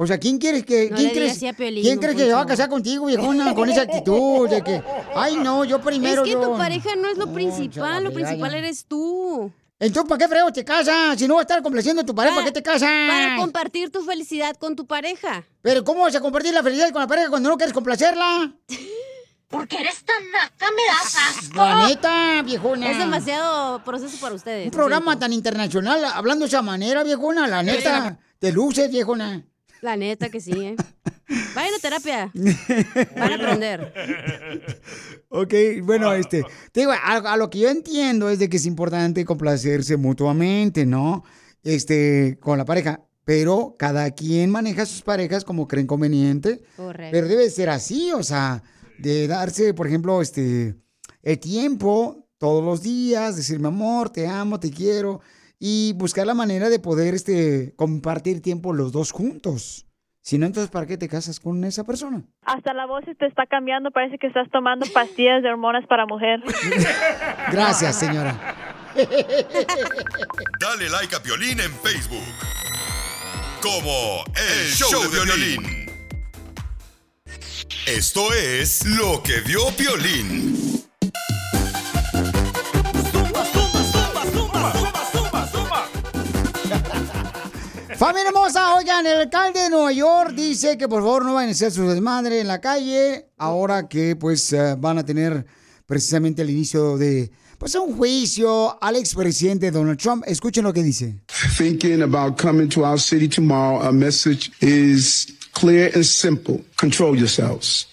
[0.00, 2.46] O sea, ¿quién quieres que, No quién crees, Piolín, quién crees que se va a
[2.46, 4.80] casar contigo, viejona, con esa actitud de que,
[5.14, 6.22] ay, no, yo primero.
[6.24, 6.56] es que tu yo".
[6.56, 8.58] pareja no es lo No, principal, lo principal ya.
[8.58, 9.52] eres tú.
[9.80, 11.16] Entonces, ¿para qué frego te casas?
[11.18, 12.90] Si no vas a estar complaciendo a tu pareja, ¿para qué te casas?
[13.08, 15.44] Para compartir tu felicidad con tu pareja.
[15.62, 18.52] Pero ¿cómo vas a compartir la felicidad con la pareja cuando no quieres complacerla?
[19.48, 21.56] Porque eres tan naca, me das asco.
[21.56, 22.90] La neta, viejona.
[22.90, 24.66] Es demasiado proceso para ustedes.
[24.66, 29.42] Un programa tan internacional, hablando de esa manera, viejona, la neta, te luces, viejona.
[29.80, 30.76] La neta que sí, ¿eh?
[31.54, 32.32] Vayan a terapia.
[33.16, 33.92] Van a aprender.
[35.28, 38.66] Ok, bueno, este, te digo, a, a lo que yo entiendo es de que es
[38.66, 41.24] importante complacerse mutuamente, ¿no?
[41.62, 46.62] Este, con la pareja, pero cada quien maneja sus parejas como creen conveniente.
[46.76, 47.10] Correcto.
[47.12, 48.62] Pero debe ser así, o sea,
[48.98, 50.76] de darse, por ejemplo, este,
[51.22, 55.20] el tiempo todos los días, decir, mi amor, te amo, te quiero,
[55.58, 59.86] y buscar la manera de poder, este, compartir tiempo los dos juntos.
[60.20, 62.22] Si no, entonces, ¿para qué te casas con esa persona?
[62.42, 66.04] Hasta la voz se te está cambiando, parece que estás tomando pastillas de hormonas para
[66.06, 66.42] mujer.
[67.50, 68.36] Gracias, señora.
[70.60, 72.22] Dale like a Piolín en Facebook.
[73.62, 75.88] Como El Show de Piolín.
[77.86, 80.87] Esto es lo que vio Piolín.
[87.98, 91.50] Familia hermosa, oigan, el alcalde de Nueva York dice que por favor no vayan a
[91.50, 95.44] hacer su desmadre en la calle, ahora que pues eh, van a tener
[95.84, 100.22] precisamente el inicio de pues un juicio al expresidente Donald Trump.
[100.28, 101.16] Escuchen lo que dice.
[101.56, 106.60] thinking about coming to our city tomorrow, our message is clear and simple.
[106.76, 107.88] Control yourselves.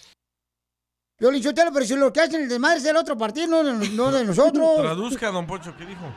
[1.18, 3.89] Yo le pero si lo que hacen el desmadre es del otro partido, no de,
[3.89, 4.82] no de nosotros.
[4.82, 6.14] Traduzca, don Pocho, ¿qué dijo?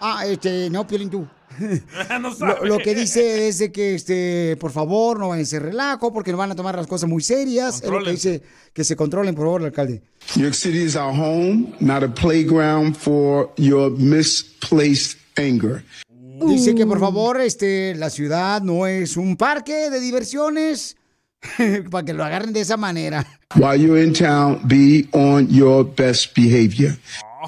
[0.00, 1.26] Ah, este, no, Piolín, tú.
[2.20, 2.68] no Lo, sabe.
[2.68, 6.30] lo que dice es de que, este, por favor, no vayan a hacer relajo porque
[6.30, 7.82] nos van a tomar las cosas muy serias.
[7.82, 8.42] Es lo que dice
[8.72, 10.02] que se controlen, por favor, el alcalde.
[10.36, 15.84] New York City is our home, not a playground for your misplaced anger.
[16.46, 20.96] Dice que por favor, este, la ciudad no es un parque de diversiones
[21.90, 23.24] para que lo agarren de esa manera.
[23.56, 26.96] While you're in town, be on your best behavior.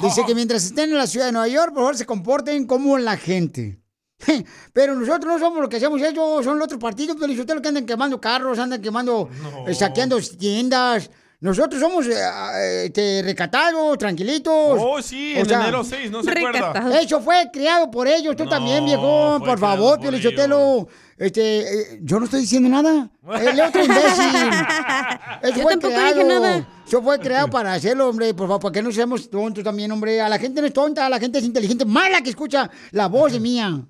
[0.02, 2.96] Dice que mientras estén en la ciudad de Nueva York, por favor, se comporten como
[2.98, 3.78] la gente.
[4.72, 7.68] Pero nosotros no somos lo que hacemos ellos, son los otros partidos, pero ustedes que
[7.68, 9.28] andan quemando carros, andan quemando,
[9.66, 11.10] eh, saqueando tiendas.
[11.38, 14.78] Nosotros somos eh, eh, este, recatados, tranquilitos.
[14.80, 16.98] Oh, sí, en enero 6, ¿no se acuerda?
[16.98, 19.38] Eso fue creado por ellos, tú también, viejo.
[19.44, 20.88] Por favor, por Pio Lichotelo.
[21.18, 23.10] Este, eh, yo no estoy diciendo nada.
[23.38, 24.26] El otro imbécil.
[25.42, 26.14] Eso Yo fue tampoco creado.
[26.14, 26.68] dije nada.
[26.86, 28.32] Eso fue creado para hacerlo, hombre.
[28.32, 30.20] Por favor, para que no seamos tontos también, hombre.
[30.20, 31.84] A la gente no es tonta, a la gente es inteligente.
[31.84, 33.86] Mala que escucha la voz de mía.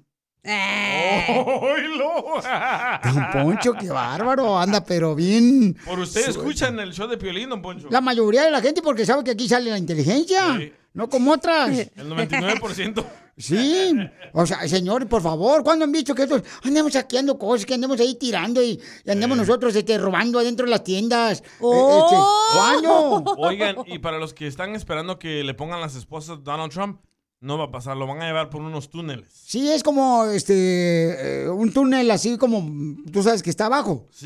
[0.46, 2.40] ¡Oílo!
[3.04, 4.58] Don Poncho, qué bárbaro.
[4.58, 5.76] Anda, pero bien.
[5.84, 7.88] Por usted escuchan el show de Piolín, don Poncho.
[7.90, 10.58] La mayoría de la gente porque sabe que aquí sale la inteligencia.
[10.94, 11.70] No como otras.
[11.96, 13.04] El 99%.
[13.38, 13.94] Sí,
[14.32, 18.00] o sea, señor, por favor, ¿cuándo han visto que estos andamos saqueando cosas, que andemos
[18.00, 21.40] ahí tirando y, y andemos nosotros este, robando adentro de las tiendas?
[21.40, 22.16] Eh, este,
[22.54, 23.24] ¿Cuándo?
[23.36, 26.98] Oigan, y para los que están esperando que le pongan las esposas de Donald Trump,
[27.46, 29.28] no va a pasar, lo van a llevar por unos túneles.
[29.32, 32.68] Sí, es como este eh, un túnel así como
[33.12, 34.08] tú sabes que está abajo.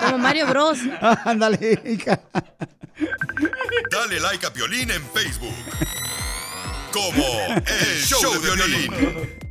[0.00, 0.78] Como Mario Bros.
[1.24, 2.20] Ándale, hija.
[3.90, 5.54] Dale like a Piolín en Facebook.
[6.92, 7.24] Como
[7.66, 9.45] El Show de Piolín.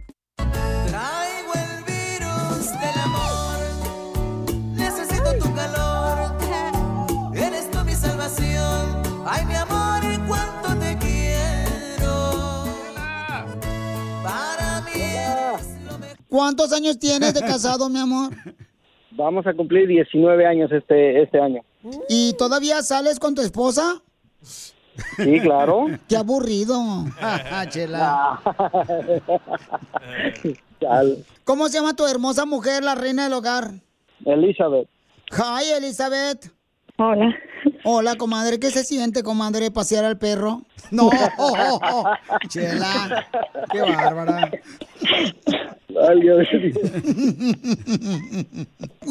[16.35, 18.33] ¿Cuántos años tienes de casado, mi amor?
[19.11, 21.61] Vamos a cumplir 19 años este, este año.
[22.09, 24.01] ¿Y todavía sales con tu esposa?
[24.41, 25.85] Sí, claro.
[26.09, 26.77] Qué aburrido.
[27.69, 28.41] Chela.
[31.45, 33.71] ¿Cómo se llama tu hermosa mujer, la reina del hogar?
[34.25, 34.89] Elizabeth.
[35.31, 36.51] Hi, Elizabeth.
[36.97, 37.33] Hola.
[37.85, 38.59] Hola, comadre.
[38.59, 40.61] ¿Qué se siente, comadre, pasear al perro?
[40.91, 41.09] No,
[42.49, 43.25] Chela.
[43.71, 44.51] Qué bárbara.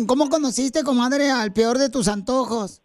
[0.06, 2.82] ¿Cómo conociste, comadre, al peor de tus antojos?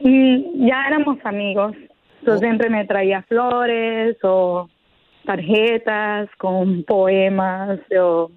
[0.00, 1.74] Mm, ya éramos amigos.
[2.26, 4.68] Yo siempre me traía flores o
[5.26, 8.30] tarjetas con poemas o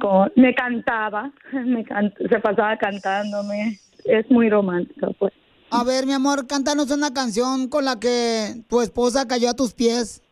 [0.00, 3.78] con- me cantaba, me can- se pasaba cantándome.
[4.08, 5.32] Es muy romántico, pues.
[5.70, 9.74] A ver, mi amor, cántanos una canción con la que tu esposa cayó a tus
[9.74, 10.22] pies.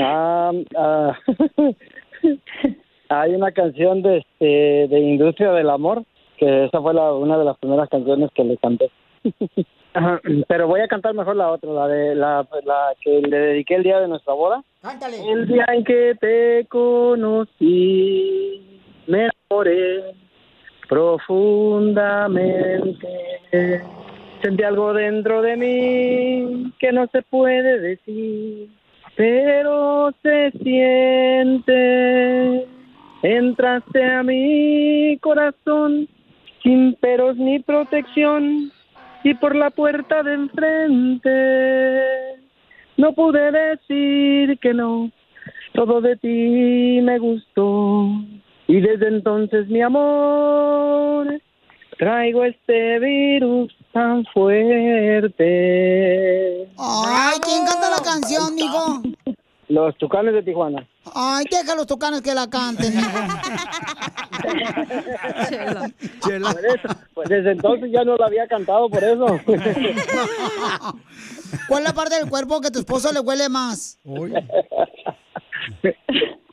[0.00, 1.12] Ah, ah,
[3.10, 6.04] hay una canción de, este, de Industria del Amor,
[6.38, 8.90] que esa fue la, una de las primeras canciones que le canté.
[9.92, 13.74] Ajá, Pero voy a cantar mejor la otra, la de la, la que le dediqué
[13.76, 14.64] el día de nuestra boda.
[14.80, 15.18] Cántale.
[15.30, 17.40] El día en que te conocí,
[19.06, 20.23] me enamoré
[20.88, 23.82] profundamente.
[24.42, 28.68] Sentí algo dentro de mí que no se puede decir,
[29.16, 32.68] pero se siente.
[33.22, 36.06] Entraste a mi corazón
[36.62, 38.70] sin peros ni protección
[39.22, 41.30] y por la puerta de enfrente
[42.98, 45.10] no pude decir que no.
[45.72, 48.08] Todo de ti me gustó
[48.66, 51.40] y desde entonces mi amor
[51.98, 55.42] traigo este virus tan fuerte.
[56.78, 59.02] Ay, ¿quién canta la canción, mijo?
[59.68, 60.86] Los tucanes de Tijuana.
[61.14, 63.10] Ay, deja a los tucanes que la canten, mijo.
[66.20, 69.26] Por eso, pues desde entonces ya no la había cantado por eso.
[71.68, 73.98] ¿Cuál es la parte del cuerpo que tu esposo le huele más?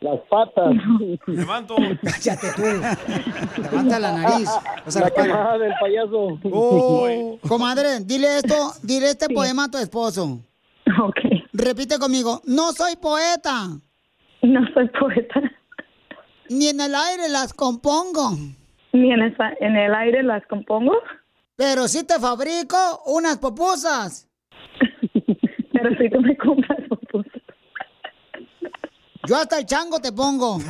[0.00, 0.74] Las patas.
[1.26, 1.74] Levanto.
[2.02, 3.62] Cállate tú.
[3.62, 4.48] Levanta la nariz.
[4.86, 6.38] O sea, la camada del payaso.
[6.52, 7.38] Oh.
[7.48, 10.40] Comadre, dile esto, dile este poema a tu esposo.
[11.02, 11.16] Ok.
[11.52, 12.42] Repite conmigo.
[12.44, 13.68] No soy poeta.
[14.42, 15.40] No soy poeta.
[16.50, 18.30] Ni en el aire las compongo.
[18.92, 20.92] Ni en, esa- en el aire las compongo.
[21.56, 22.76] Pero sí te fabrico
[23.06, 24.28] unas popusas.
[25.72, 27.42] Pero si tú me compras pupusas.
[29.26, 30.60] Yo hasta el chango te pongo.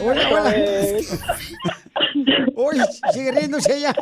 [0.00, 0.54] hola, hola.
[2.54, 2.80] Uy,
[3.12, 3.94] sigue riéndose ella.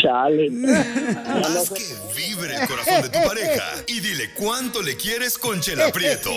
[0.00, 0.50] Chale.
[1.44, 1.84] Haz que
[2.16, 6.32] vibre el corazón de tu pareja y dile cuánto le quieres con Chela Prieto.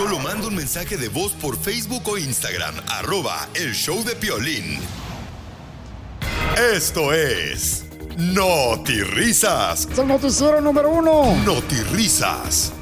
[0.00, 4.78] Solo manda un mensaje de voz por Facebook o Instagram, arroba el show de Piolín.
[6.56, 7.84] Esto es
[8.16, 9.86] Risas.
[9.92, 11.34] Es el noticiero número uno.
[11.92, 12.72] Risas.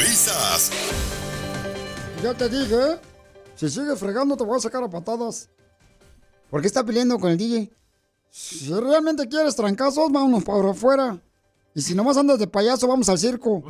[0.00, 0.72] Risas.
[2.20, 2.98] Ya te dije,
[3.54, 5.48] si sigues fregando te voy a sacar a patadas.
[6.50, 7.70] ¿Por qué está peleando con el DJ?
[8.28, 11.16] Si realmente quieres trancazos, vámonos para afuera.
[11.76, 13.62] Y si nomás andas de payaso, vamos al circo.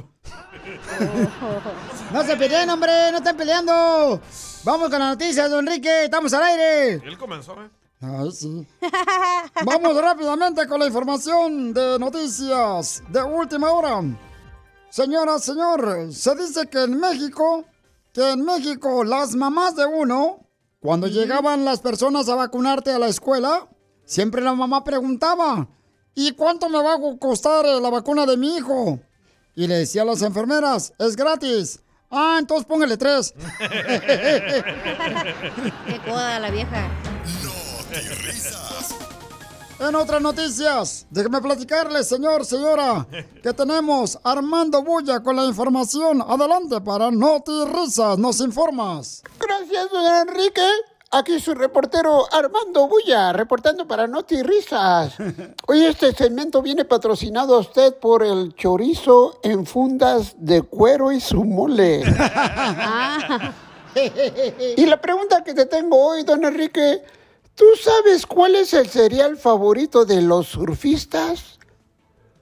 [2.12, 4.20] no se peleen, hombre, no están peleando.
[4.64, 6.92] Vamos con las noticias, don Enrique, estamos al aire.
[6.94, 7.70] Él comenzó, ¿eh?
[8.00, 8.66] Ay, sí.
[9.64, 14.02] Vamos rápidamente con la información de noticias de última hora.
[14.90, 17.64] Señora, señor, se dice que en México,
[18.12, 20.40] que en México las mamás de uno,
[20.80, 23.68] cuando llegaban las personas a vacunarte a la escuela,
[24.04, 25.66] siempre la mamá preguntaba,
[26.14, 29.00] ¿y cuánto me va a costar eh, la vacuna de mi hijo?
[29.56, 31.80] Y le decía a las enfermeras, es gratis.
[32.10, 33.34] Ah, entonces póngale tres.
[33.58, 34.64] Qué
[36.04, 36.88] coda la vieja.
[39.80, 43.06] En otras noticias, déjeme platicarles, señor, señora,
[43.42, 46.22] que tenemos Armando Bulla con la información.
[46.22, 49.22] Adelante para Noti Risas, nos informas.
[49.38, 50.62] Gracias, don Enrique.
[51.10, 55.14] Aquí su reportero Armando Bulla, reportando para Noti Risas.
[55.66, 61.20] Hoy este segmento viene patrocinado a usted por el chorizo en fundas de cuero y
[61.20, 62.02] su mole.
[64.76, 67.02] y la pregunta que te tengo hoy, don Enrique,
[67.54, 71.58] ¿tú sabes cuál es el cereal favorito de los surfistas?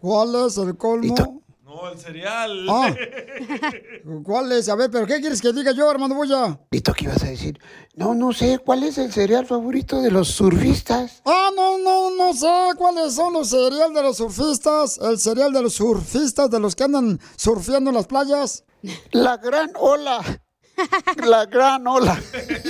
[0.01, 1.41] ¿Cuál es el colmo?
[1.73, 2.66] No, el cereal.
[2.68, 2.95] Ah.
[4.25, 4.68] ¿Cuál es?
[4.68, 6.59] A ver, ¿pero qué quieres que diga yo, Armando Bulla?
[6.70, 7.59] ¿Listo qué ibas a decir?
[7.95, 11.23] No, no sé, ¿cuál es el cereal favorito de los surfistas?
[11.25, 14.99] Ah, no, no, no sé cuáles son los cereal de los surfistas.
[14.99, 18.64] El cereal de los surfistas, de los que andan surfeando en las playas.
[19.12, 20.20] La gran ola.
[21.25, 22.20] La gran ola.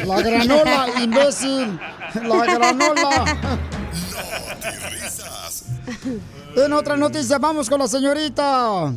[0.07, 1.81] La granola, imbécil.
[2.23, 3.25] La granola.
[6.57, 8.93] En otra noticia, vamos con la señorita.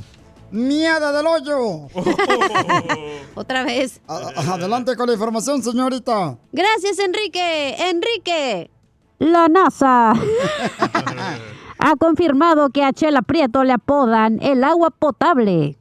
[0.51, 1.87] Miada del hoyo.
[3.35, 3.99] Otra vez.
[4.07, 6.37] A- Adelante con la información, señorita.
[6.51, 7.75] Gracias, Enrique.
[7.89, 8.69] Enrique.
[9.17, 10.11] La NASA
[11.79, 15.77] ha confirmado que a Chela Prieto le apodan el agua potable.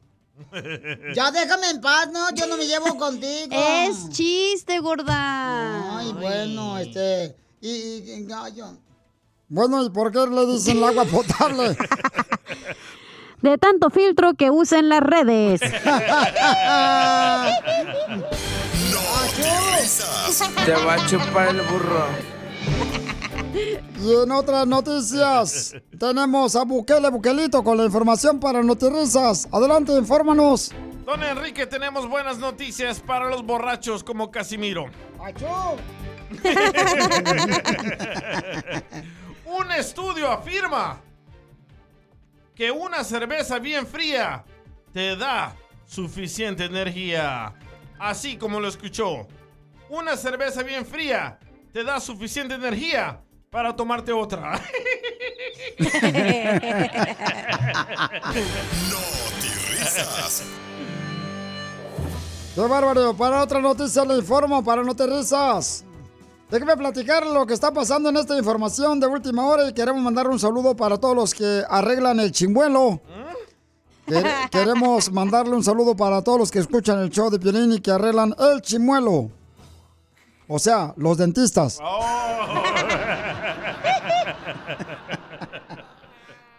[1.13, 2.31] Ya déjame en paz, ¿no?
[2.33, 3.51] Yo no me llevo contigo.
[3.51, 5.97] Es chiste, gorda.
[5.99, 7.35] Ay, bueno, este.
[7.61, 8.67] Y, y- y gallo.
[9.55, 11.77] Bueno, ¿y por qué le dicen el agua potable?
[13.41, 15.61] De tanto filtro que usa en las redes.
[20.65, 22.05] Te va a chupar el burro.
[24.03, 29.47] Y en otras noticias, tenemos a Bukele Bukelito con la información para Notirrisas.
[29.53, 30.73] Adelante, infórmanos.
[31.05, 34.87] Don Enrique, tenemos buenas noticias para los borrachos como Casimiro.
[39.45, 40.99] Un estudio afirma
[42.55, 44.43] que una cerveza bien fría
[44.91, 47.53] te da suficiente energía.
[47.99, 49.27] Así como lo escuchó.
[49.89, 51.39] Una cerveza bien fría
[51.71, 53.21] te da suficiente energía
[53.51, 54.59] para tomarte otra.
[59.69, 60.43] Risas.
[62.55, 63.13] ¡Qué bárbaro!
[63.13, 65.83] Para otra noticia le informo, para no te risas.
[66.49, 70.27] Déjeme platicar lo que está pasando en esta información de última hora y queremos mandar
[70.27, 73.01] un saludo para todos los que arreglan el chimbuelo.
[74.05, 77.79] Quere- Queremos mandarle un saludo para todos los que escuchan el show de Piolín y
[77.81, 79.31] que arreglan el chimuelo.
[80.47, 81.79] O sea, los dentistas.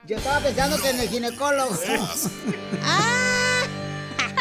[0.06, 1.70] Yo estaba pensando que en el ginecólogo.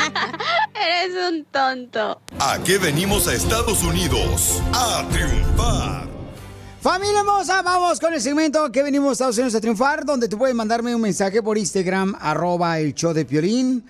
[0.76, 2.22] Eres un tonto.
[2.40, 4.62] ¿A qué venimos a Estados Unidos?
[4.74, 6.06] A triunfar.
[6.82, 10.38] Familia hermosa, vamos con el segmento que venimos a Estados Unidos a triunfar, donde tú
[10.38, 13.84] puedes mandarme un mensaje por Instagram, arroba el show de Piolín.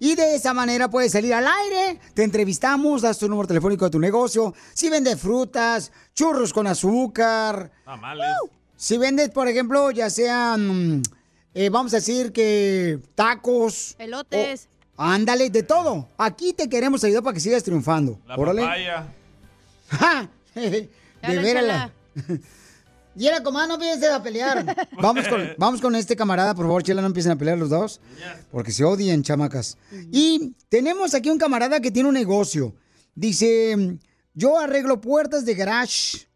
[0.00, 3.90] Y de esa manera puedes salir al aire, te entrevistamos, das tu número telefónico de
[3.90, 4.54] tu negocio.
[4.72, 8.24] Si vendes frutas, churros con azúcar, Tamales.
[8.76, 11.02] si vendes, por ejemplo, ya sean, mm,
[11.52, 13.96] eh, vamos a decir que tacos.
[13.98, 14.68] Elotes.
[14.72, 16.08] o- ándale, de todo.
[16.18, 18.18] Aquí te queremos ayudar para que sigas triunfando.
[18.26, 18.60] La Órale.
[18.62, 19.06] papaya.
[19.88, 20.28] ¡Ja!
[20.54, 20.90] De
[21.22, 21.62] Dale, veras.
[21.64, 21.92] chala.
[22.14, 22.38] la-
[23.16, 24.88] Y era como, ah, no empiecen a pelear.
[25.02, 28.00] Vamos con, vamos con este camarada, por favor, Chela, no empiecen a pelear los dos.
[28.52, 29.76] Porque se odian, chamacas.
[30.12, 32.76] Y tenemos aquí un camarada que tiene un negocio.
[33.16, 33.98] Dice,
[34.34, 36.28] yo arreglo puertas de garage.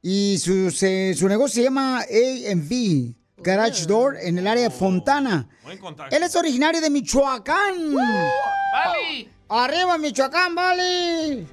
[0.00, 5.48] Y su, se- su negocio se llama A&V, Garage Door, en el área de Fontana.
[5.64, 6.14] Buen contacto.
[6.14, 7.94] Él es originario de Michoacán.
[7.94, 9.28] ¡Vale!
[9.48, 11.46] ¡Arriba, Michoacán, vale!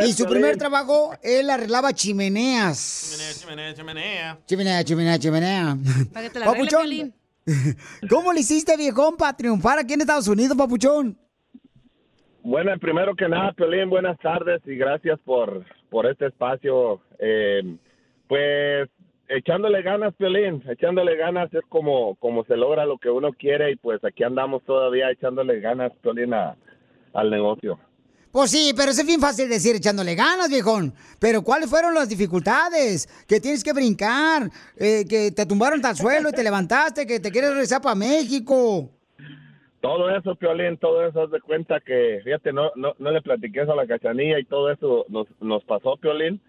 [0.00, 3.38] Y su primer trabajo, él arreglaba chimeneas.
[3.40, 4.38] Chimenea, chimenea.
[4.46, 5.76] Chimenea, chimenea, chimenea.
[6.12, 7.14] Para que te la arregle, Papuchón.
[8.08, 11.18] ¿cómo le hiciste, viejón, para triunfar aquí en Estados Unidos, papuchón?
[12.42, 17.00] Bueno, primero que nada, Piolín, buenas tardes y gracias por, por este espacio.
[17.18, 17.76] Eh,
[18.28, 18.88] pues
[19.36, 23.76] echándole ganas, Piolín, echándole ganas es como, como se logra lo que uno quiere y
[23.76, 26.56] pues aquí andamos todavía echándole ganas, Piolín, a-
[27.14, 27.78] al negocio.
[28.30, 30.94] Pues sí, pero es bien fácil decir echándole ganas, viejón.
[31.20, 33.06] Pero ¿cuáles fueron las dificultades?
[33.28, 34.44] Que tienes que brincar,
[34.78, 38.88] eh, que te tumbaron al suelo y te levantaste, que te quieres regresar para México.
[39.82, 43.62] Todo eso, Piolín, todo eso, haz de cuenta que, fíjate, no, no, no le platiqué
[43.62, 46.40] eso a la cachanilla y todo eso nos, nos pasó, Piolín.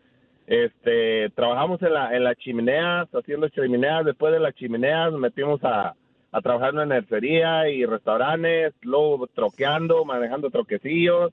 [0.45, 5.63] Este, trabajamos en la, en las chimeneas, haciendo chimeneas, después de las chimeneas nos metimos
[5.63, 5.95] a,
[6.31, 11.31] a trabajar en nercería y restaurantes, luego troqueando, manejando troquecillos,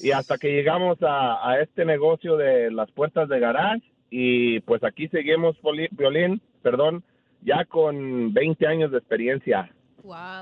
[0.00, 4.84] y hasta que llegamos a, a este negocio de las puertas de garage, y pues
[4.84, 5.56] aquí seguimos,
[5.96, 7.02] Piolín, perdón,
[7.42, 9.70] ya con 20 años de experiencia.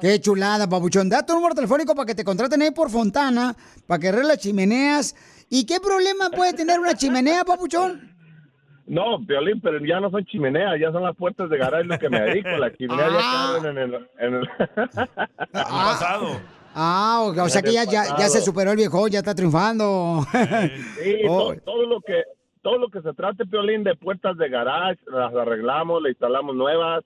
[0.00, 1.08] Qué chulada, papuchón.
[1.08, 3.54] Da tu número telefónico para que te contraten ahí por Fontana,
[3.86, 5.14] para que arregle las chimeneas.
[5.54, 8.10] ¿Y qué problema puede tener una chimenea, papuchón?
[8.86, 12.08] No, Violín, pero ya no son chimeneas, ya son las puertas de garaje lo que
[12.08, 12.48] me dedico.
[12.56, 13.52] Las chimeneas Ah.
[13.54, 14.08] ya quedaron en el...
[14.18, 14.48] En el...
[15.52, 16.40] pasado.
[16.74, 20.20] Ah, o, o sea que ya, ya, ya se superó el viejo, ya está triunfando.
[21.02, 21.52] Sí, Oh.
[21.54, 22.22] to- todo, lo que
[22.62, 27.04] todo lo que se trate, Piolín, de puertas de garage, las arreglamos, le instalamos nuevas,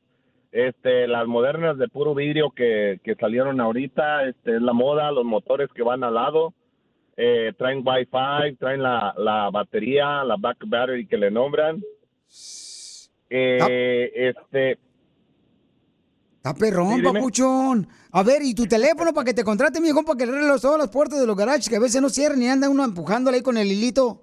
[0.52, 5.24] este, las modernas de puro vidrio que, que salieron ahorita, este, es la moda, los
[5.24, 6.52] motores que van al lado,
[7.16, 11.80] eh, traen Wi-Fi, traen la, la batería, la back battery que le nombran.
[13.30, 14.78] Eh, este,
[16.36, 17.88] Está perrón, Sí, papuchón.
[18.12, 20.90] A ver, ¿y tu teléfono para que te contraten, viejo, para que los- todas las
[20.90, 23.56] puertas de los garages que a veces no cierran y anda uno empujándole ahí con
[23.56, 24.22] el hilito?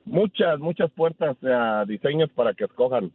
[0.05, 3.11] muchas, muchas puertas, eh, diseños para que escojan.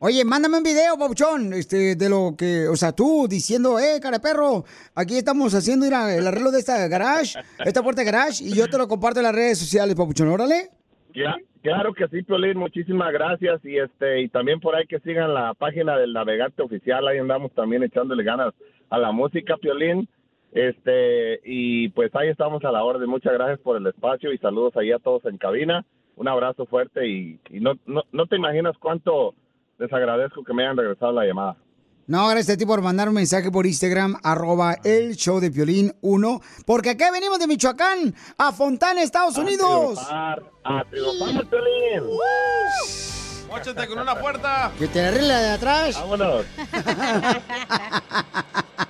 [0.00, 4.20] Oye, mándame un video, papuchón, este, de lo que, o sea, tú diciendo, eh, cara
[4.20, 4.64] perro,
[4.94, 8.68] aquí estamos haciendo mira, el arreglo de esta garage, esta puerta de garage, y yo
[8.68, 10.68] te lo comparto en las redes sociales, papuchón, órale.
[11.12, 15.34] Cla- Claro que sí, Piolín, muchísimas gracias y este y también por ahí que sigan
[15.34, 18.54] la página del navegante oficial, ahí andamos también echándole ganas
[18.90, 20.08] a la música, Piolín.
[20.52, 23.08] Este, y pues ahí estamos a la orden.
[23.08, 25.84] Muchas gracias por el espacio y saludos ahí a todos en cabina.
[26.16, 29.34] Un abrazo fuerte y, y no, no, no te imaginas cuánto
[29.78, 31.56] les agradezco que me hayan regresado la llamada.
[32.08, 35.92] No, gracias a ti por mandar un mensaje por Instagram, arroba el show de Piolín
[36.00, 39.98] 1, porque acá venimos de Michoacán, a Fontana, Estados Unidos.
[40.10, 42.04] A triunfar, a triunfar, Piolín.
[43.48, 44.72] Móchate con una puerta.
[44.78, 46.00] Que te la arregla de atrás.
[46.00, 46.46] Vámonos.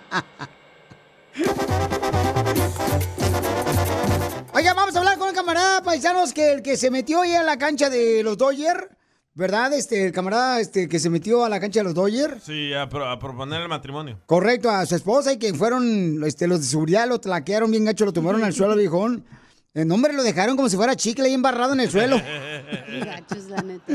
[4.54, 7.42] Oiga, vamos a hablar con un camarada paisanos que el que se metió ahí a
[7.42, 8.86] la cancha de los Dodgers,
[9.34, 9.72] ¿verdad?
[9.72, 12.42] Este, el camarada este, que se metió a la cancha de los Dodgers.
[12.42, 14.18] Sí, a, pro- a proponer el matrimonio.
[14.26, 18.04] Correcto, a su esposa y que fueron este, los de seguridad, lo tlaquearon bien gacho,
[18.04, 19.24] lo tomaron al suelo, viejón.
[19.74, 22.16] El hombre lo dejaron como si fuera chicle ahí embarrado en el suelo.
[23.04, 23.92] Gachos, la neta.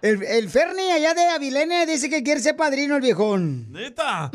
[0.00, 3.72] El, el Ferni allá de Avilene dice que quiere ser padrino el viejón.
[3.72, 4.30] ¿Neta?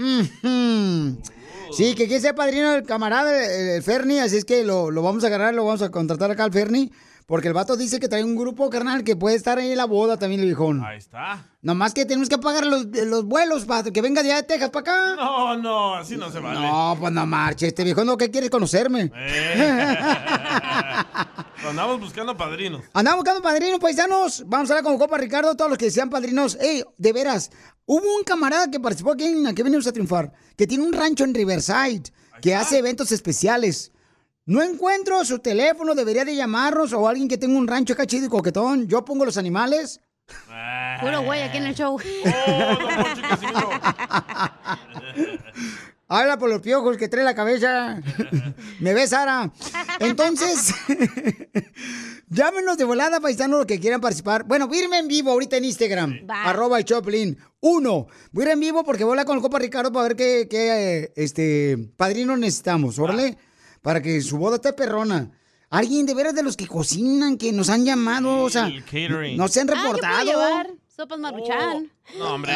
[1.72, 5.24] Sí, que quiere ser padrino del camarada, el, Ferni, así es que lo, lo vamos
[5.24, 6.92] a agarrar, lo vamos a contratar acá al Ferni,
[7.30, 9.86] porque el vato dice que trae un grupo carnal que puede estar ahí en la
[9.86, 10.84] boda también el viejón.
[10.84, 11.46] Ahí está.
[11.62, 14.72] Nomás que tenemos que pagar los, los vuelos para que venga de allá de Texas
[14.72, 15.16] para acá.
[15.16, 16.60] No, no, así no se vale.
[16.60, 19.12] No, pues no marche, este viejo no, ¿qué quieres conocerme?
[19.16, 19.98] Eh.
[21.70, 22.82] Andamos buscando padrinos.
[22.94, 24.44] Andamos buscando padrinos, paisanos.
[24.48, 26.58] Vamos a hablar con Copa Ricardo, todos los que sean padrinos.
[26.60, 27.52] Ey, de veras,
[27.86, 31.26] hubo un camarada que participó aquí en Aquí Venimos a Triunfar, que tiene un rancho
[31.26, 32.12] en Riverside,
[32.42, 33.92] que hace eventos especiales.
[34.50, 38.26] No encuentro su teléfono, debería de llamarnos, o alguien que tenga un rancho acá chido
[38.26, 38.88] y coquetón.
[38.88, 40.02] Yo pongo los animales.
[41.02, 42.00] Puro güey aquí en el show.
[46.08, 48.02] Habla por los piojos que trae la cabeza.
[48.80, 49.52] Me ves, Sara.
[50.00, 50.74] Entonces,
[52.28, 54.45] llámenos de volada, paisanos, los que quieran participar.
[54.45, 56.26] Bueno, voy a irme en vivo ahorita en Instagram.
[56.28, 57.38] Arroba el Choplin.
[57.60, 58.08] Uno.
[58.32, 60.18] Voy a ir en vivo porque voy a hablar con el Copa Ricardo para ver
[60.18, 62.97] qué, qué, este, padrino necesitamos.
[62.97, 63.38] Órale.
[63.82, 65.32] Para que su boda esté perrona.
[65.70, 69.38] Alguien de veras de los que cocinan, que nos han llamado, o sea, El catering.
[69.38, 70.26] no se han Ah, reportado.
[70.26, 71.90] llevar sopas maruchan.
[72.18, 72.52] No, hombre.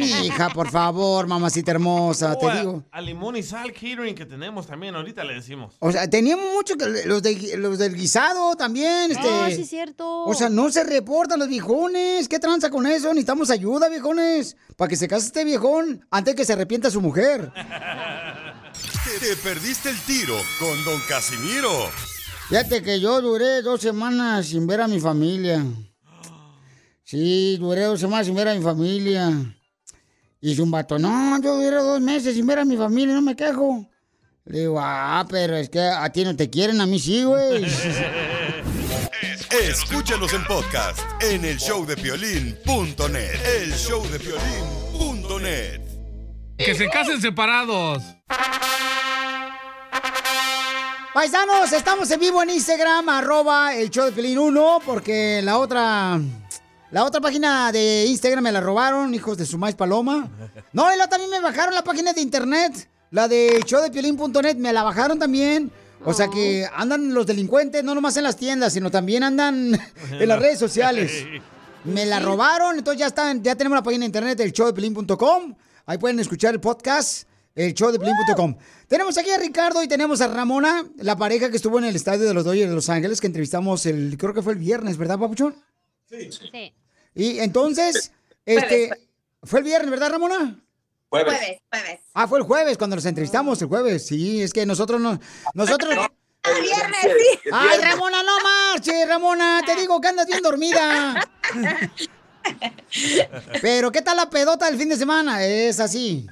[0.00, 2.82] Mi hija, por favor, mamacita hermosa, Oh, te a- digo.
[2.90, 5.74] A limón y sal catering que tenemos también, ahorita le decimos.
[5.78, 9.28] O sea, teníamos mucho que los, de, los del guisado también, este.
[9.30, 10.24] Ah, sí es cierto.
[10.24, 12.26] O sea, no se reportan los viejones.
[12.28, 13.08] ¿Qué tranza con eso?
[13.10, 14.56] Necesitamos ayuda, viejones.
[14.76, 17.52] Para que se case este viejón antes que se arrepienta su mujer.
[19.20, 21.70] Te, te perdiste el tiro con Don Casimiro.
[22.48, 25.64] Fíjate que yo duré dos semanas sin ver a mi familia.
[27.04, 29.30] Sí, duré dos semanas sin ver a mi familia.
[30.40, 33.22] Y dice un vato, no, yo duré dos meses sin ver a mi familia, no
[33.22, 33.86] me quejo.
[34.46, 37.64] Le digo, ah, pero es que a ti no te quieren, a mí sí, güey.
[39.62, 43.62] Escúchanos en podcast en el showdepiolín.net.
[43.62, 45.80] El showdepiolín.net.
[46.58, 48.02] Que se casen separados.
[51.14, 56.20] Paisanos, estamos en vivo en Instagram, arroba el show de Pelín 1, porque la otra,
[56.90, 60.28] la otra página de Instagram me la robaron, hijos de su maíz paloma.
[60.72, 64.82] No, y luego también me bajaron la página de internet, la de showdepiolín.net, me la
[64.82, 65.70] bajaron también.
[66.04, 70.28] O sea que andan los delincuentes, no nomás en las tiendas, sino también andan en
[70.28, 71.26] las redes sociales.
[71.84, 75.54] Me la robaron, entonces ya están, ya tenemos la página de internet, el showdepiolín.com.
[75.86, 78.56] Ahí pueden escuchar el podcast, el showdepiolín.com.
[78.88, 82.26] Tenemos aquí a Ricardo y tenemos a Ramona, la pareja que estuvo en el estadio
[82.26, 85.18] de los Dodgers de Los Ángeles, que entrevistamos el, creo que fue el viernes, ¿verdad,
[85.18, 85.54] Papuchón?
[86.08, 86.74] Sí.
[87.14, 88.12] Y entonces,
[88.44, 88.90] este,
[89.42, 90.60] fue el viernes, ¿verdad, Ramona?
[91.08, 91.60] Jueves.
[91.70, 94.06] Jueves, Ah, fue el jueves cuando los entrevistamos, el jueves.
[94.06, 95.20] Sí, es que nosotros no,
[95.54, 95.92] nosotros.
[95.92, 97.50] El viernes, sí.
[97.52, 101.30] Ay, Ramona, no marche, Ramona, te digo que andas bien dormida.
[103.62, 105.44] Pero, ¿qué tal la pedota del fin de semana?
[105.44, 106.26] Es así.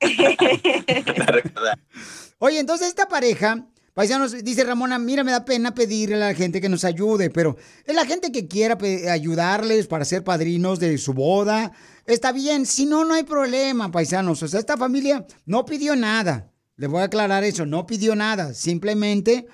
[2.38, 6.60] Oye, entonces esta pareja, paisanos, dice Ramona, mira, me da pena pedirle a la gente
[6.60, 8.76] que nos ayude, pero es la gente que quiera
[9.10, 11.72] ayudarles para ser padrinos de su boda.
[12.06, 14.42] Está bien, si no, no hay problema, paisanos.
[14.42, 16.52] O sea, esta familia no pidió nada.
[16.76, 18.52] Le voy a aclarar eso, no pidió nada.
[18.52, 19.46] Simplemente,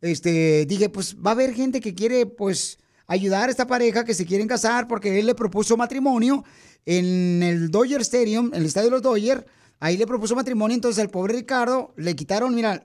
[0.00, 2.78] este, dije, pues va a haber gente que quiere, pues,
[3.10, 6.44] ayudar a esta pareja que se quieren casar porque él le propuso matrimonio
[6.86, 9.44] en el Dodger Stadium, en el estadio de los Dodgers.
[9.80, 12.84] Ahí le propuso matrimonio, entonces al pobre Ricardo le quitaron, mira,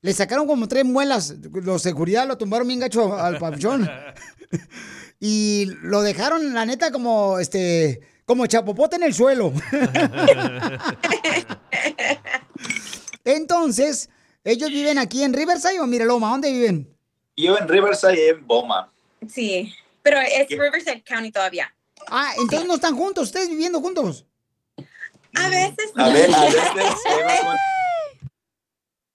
[0.00, 1.34] le sacaron como tres muelas.
[1.52, 3.90] Los seguridad lo tumbaron bien gacho al papuchón.
[5.20, 9.52] y lo dejaron, la neta, como este, como chapopote en el suelo.
[13.24, 14.08] Entonces,
[14.44, 16.96] ellos viven aquí en Riverside o Miraloma, ¿dónde viven?
[17.36, 18.92] Yo en Riverside en Boma.
[19.28, 20.56] Sí, pero es ¿Qué?
[20.56, 21.74] Riverside County todavía.
[22.08, 24.24] Ah, entonces no están juntos, ustedes viviendo juntos.
[25.34, 25.92] A veces.
[25.96, 27.02] A ver, a veces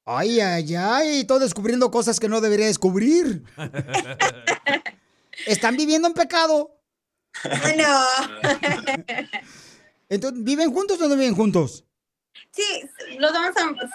[0.06, 3.44] Ay, ay, ay, todo descubriendo cosas que no debería descubrir.
[5.48, 6.78] Están viviendo en pecado.
[7.78, 8.06] No.
[10.10, 11.86] Entonces, ¿viven juntos o no viven juntos?
[12.56, 13.42] Sí, los dos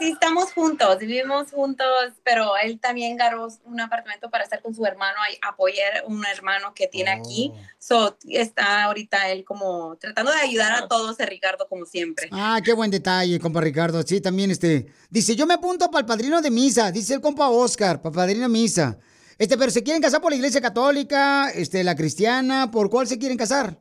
[0.01, 1.87] sí estamos juntos, vivimos juntos,
[2.25, 6.27] pero él también ganó un apartamento para estar con su hermano, y apoyar a un
[6.27, 7.53] hermano que tiene aquí.
[7.79, 12.29] So, está ahorita él como tratando de ayudar a todos, a Ricardo, como siempre.
[12.33, 14.03] Ah, qué buen detalle, compa Ricardo.
[14.03, 14.93] Sí, también este.
[15.09, 18.41] Dice, yo me apunto para el padrino de misa, dice el compa Oscar, para padrino
[18.41, 18.99] de misa.
[19.39, 23.19] Este, pero se quieren casar por la iglesia católica, este, la cristiana, ¿por cuál se
[23.19, 23.79] quieren casar?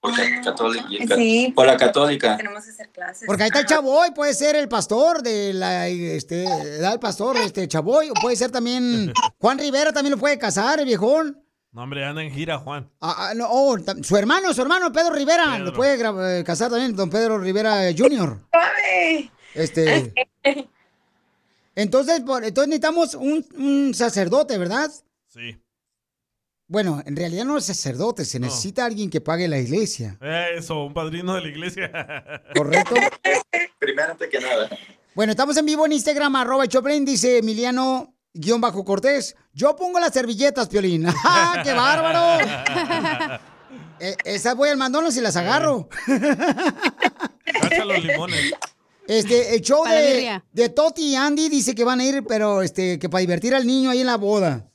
[0.00, 1.16] Por la católica.
[1.16, 1.52] Sí.
[1.54, 2.36] Por la católica.
[2.36, 3.26] Tenemos que hacer clases.
[3.26, 6.44] Porque ahí está el Chavoy, puede ser el pastor de la, este,
[6.80, 10.78] da el pastor, este, Chavoy, o puede ser también Juan Rivera, también lo puede casar,
[10.78, 11.42] el viejón.
[11.72, 12.90] No, hombre, anda en gira, Juan.
[13.00, 15.64] Ah, ah, no, oh, su hermano, su hermano, Pedro Rivera, Pedro.
[15.66, 18.40] lo puede eh, casar también, don Pedro Rivera Jr.
[19.54, 20.14] Este.
[21.74, 24.90] Entonces, por, entonces necesitamos un, un sacerdote, ¿verdad?
[25.28, 25.56] Sí.
[26.70, 30.18] Bueno, en realidad no es sacerdote, se necesita alguien que pague la iglesia.
[30.54, 31.90] Eso, un padrino de la iglesia.
[32.54, 32.94] ¿Correcto?
[33.78, 34.68] Primeramente que nada.
[35.14, 39.34] Bueno, estamos en vivo en Instagram, arroba Choplin, dice Emiliano guion bajo Cortés.
[39.54, 41.06] Yo pongo las servilletas, Piolín.
[41.24, 43.40] ¡Ah, qué bárbaro!
[44.00, 45.88] Eh, esas voy al mandono si las agarro.
[47.60, 48.52] Cacha los limones.
[49.08, 53.00] Este, el show de, de Toti y Andy dice que van a ir, pero este,
[53.00, 54.70] que para divertir al niño ahí en la boda.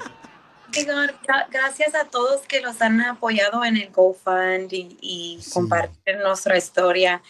[1.51, 7.23] Gracias a todos que los han apoyado en el GoFund y, y compartir nuestra historia.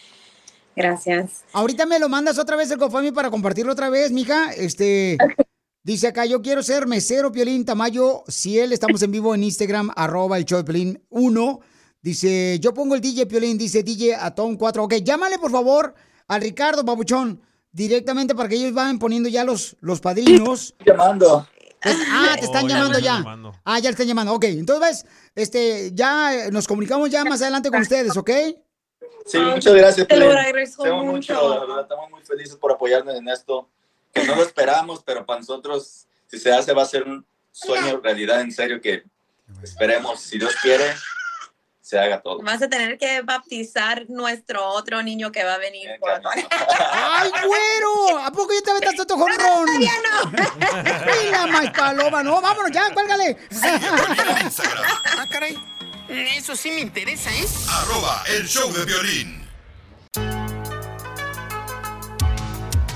[0.77, 1.43] Gracias.
[1.53, 4.51] Ahorita me lo mandas otra vez el GoFundMe para compartirlo otra vez, mija.
[4.51, 5.17] Este,
[5.83, 8.71] dice acá, yo quiero ser mesero, Piolín Tamayo Ciel.
[8.71, 11.59] Estamos en vivo en Instagram, arroba el show de Piolín 1.
[11.99, 14.83] Dice, yo pongo el DJ Piolín, dice DJ Atón 4.
[14.83, 15.95] Ok, llámale por favor
[16.27, 20.75] al Ricardo Babuchón directamente para que ellos vayan poniendo ya los, los padrinos.
[20.85, 21.47] Llamando.
[21.95, 23.11] Pues, ah, te están Oh, llamando ya.
[23.11, 23.55] están llamando.
[23.63, 24.33] Ah, ya le están llamando.
[24.33, 28.29] Ok, entonces, este, ya eh, nos comunicamos ya más adelante con ustedes, ¿ok?
[29.25, 30.07] Sí, muchas gracias.
[30.07, 31.33] Te lo agradezco mucho.
[31.49, 33.69] la verdad, estamos muy felices por apoyarnos en esto.
[34.13, 37.99] Que no lo esperamos, pero para nosotros, si se hace, va a ser un sueño
[38.01, 39.03] realidad en serio que
[39.61, 40.85] esperemos, si Dios quiere,
[41.87, 42.39] se haga todo.
[42.43, 45.89] Vas a tener que bautizar nuestro otro niño que va a venir.
[46.01, 46.09] por-
[46.91, 48.19] ¡Ay, güero!
[48.25, 49.37] ¿A poco ya te aventaste tu jonrón?
[49.65, 50.31] ¡Todavía no!
[51.23, 52.23] ¡Mira, más paloma!
[52.23, 53.37] ¡No, vámonos ya, cuélgale!
[55.17, 55.57] Ah, caray.
[56.09, 57.45] Eso sí me interesa, ¿eh?
[57.69, 59.47] Arroba el show de violín.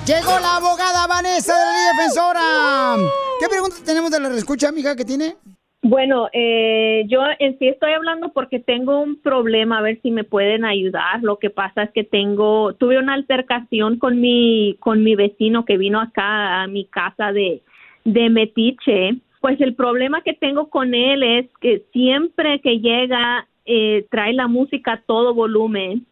[0.06, 2.96] Llegó la abogada Vanessa de la Defensora.
[3.39, 5.38] ¿Qué pregunta tenemos de la escucha, amiga, que tiene?
[5.84, 10.23] Bueno, eh, yo en sí estoy hablando porque tengo un problema, a ver si me
[10.23, 11.23] pueden ayudar.
[11.23, 15.77] Lo que pasa es que tengo, tuve una altercación con mi, con mi vecino que
[15.77, 17.63] vino acá a mi casa de,
[18.05, 19.15] de Metiche.
[19.39, 24.47] Pues el problema que tengo con él es que siempre que llega eh, trae la
[24.47, 26.05] música a todo volumen.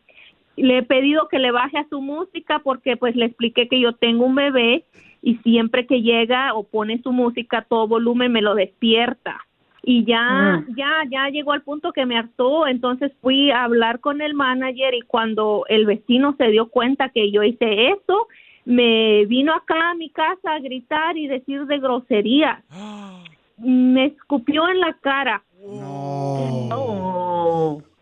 [0.56, 3.94] Le he pedido que le baje a su música porque pues le expliqué que yo
[3.94, 4.86] tengo un bebé
[5.22, 9.46] y siempre que llega o pone su música a todo volumen me lo despierta
[9.84, 10.76] y ya Mm.
[10.76, 14.94] ya ya llegó al punto que me hartó entonces fui a hablar con el manager
[14.94, 18.28] y cuando el vecino se dio cuenta que yo hice eso
[18.66, 22.64] me vino acá a mi casa a gritar y decir de groserías
[23.58, 25.44] me escupió en la cara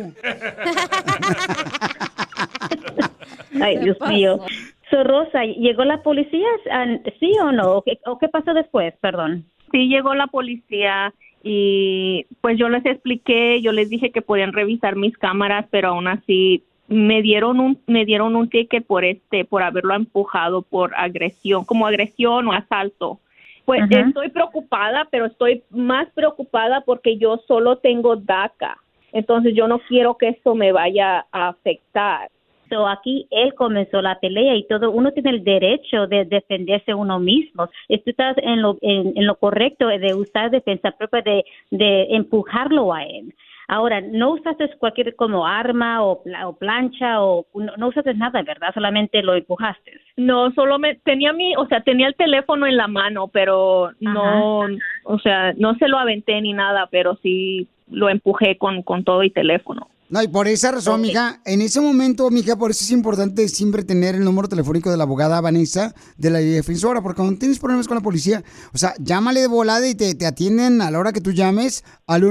[3.61, 4.41] Ay, Dios mío.
[4.91, 6.47] So, Rosa, ¿llegó la policía?
[7.21, 7.77] ¿Sí o no?
[7.77, 8.95] ¿O qué, o qué pasó después?
[9.01, 9.45] Perdón.
[9.71, 11.13] Sí, llegó la policía
[11.43, 16.09] y pues yo les expliqué, yo les dije que podían revisar mis cámaras, pero aún
[16.09, 21.65] así me dieron un me dieron un ticket por este por haberlo empujado por agresión,
[21.65, 23.21] como agresión o asalto.
[23.67, 28.79] Pues estoy preocupada, pero estoy más preocupada porque yo solo tengo DACA.
[29.13, 32.31] Entonces yo no quiero que eso me vaya a afectar.
[32.71, 34.91] So, aquí él comenzó la pelea y todo.
[34.91, 37.67] Uno tiene el derecho de defenderse uno mismo.
[37.67, 42.93] Tú estás en lo, en, en lo correcto de usar defensa propia, de, de empujarlo
[42.93, 43.35] a él.
[43.71, 48.43] Ahora, no usaste cualquier como arma o, pla- o plancha o no, no usaste nada,
[48.43, 48.69] ¿verdad?
[48.73, 49.93] Solamente lo empujaste.
[50.17, 54.63] No, solo me tenía mi, o sea, tenía el teléfono en la mano, pero no,
[55.05, 59.23] o sea, no se lo aventé ni nada, pero sí lo empujé con, con todo
[59.23, 59.89] y teléfono.
[60.11, 63.85] No, y por esa razón, mija, en ese momento, mija, por eso es importante siempre
[63.85, 67.87] tener el número telefónico de la abogada Vanessa de la defensora, porque cuando tienes problemas
[67.87, 68.43] con la policía,
[68.73, 71.85] o sea, llámale de volada y te, te atienden a la hora que tú llames
[72.07, 72.25] al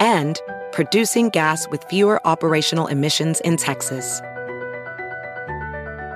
[0.00, 0.40] and
[0.72, 4.22] producing gas with fewer operational emissions in Texas.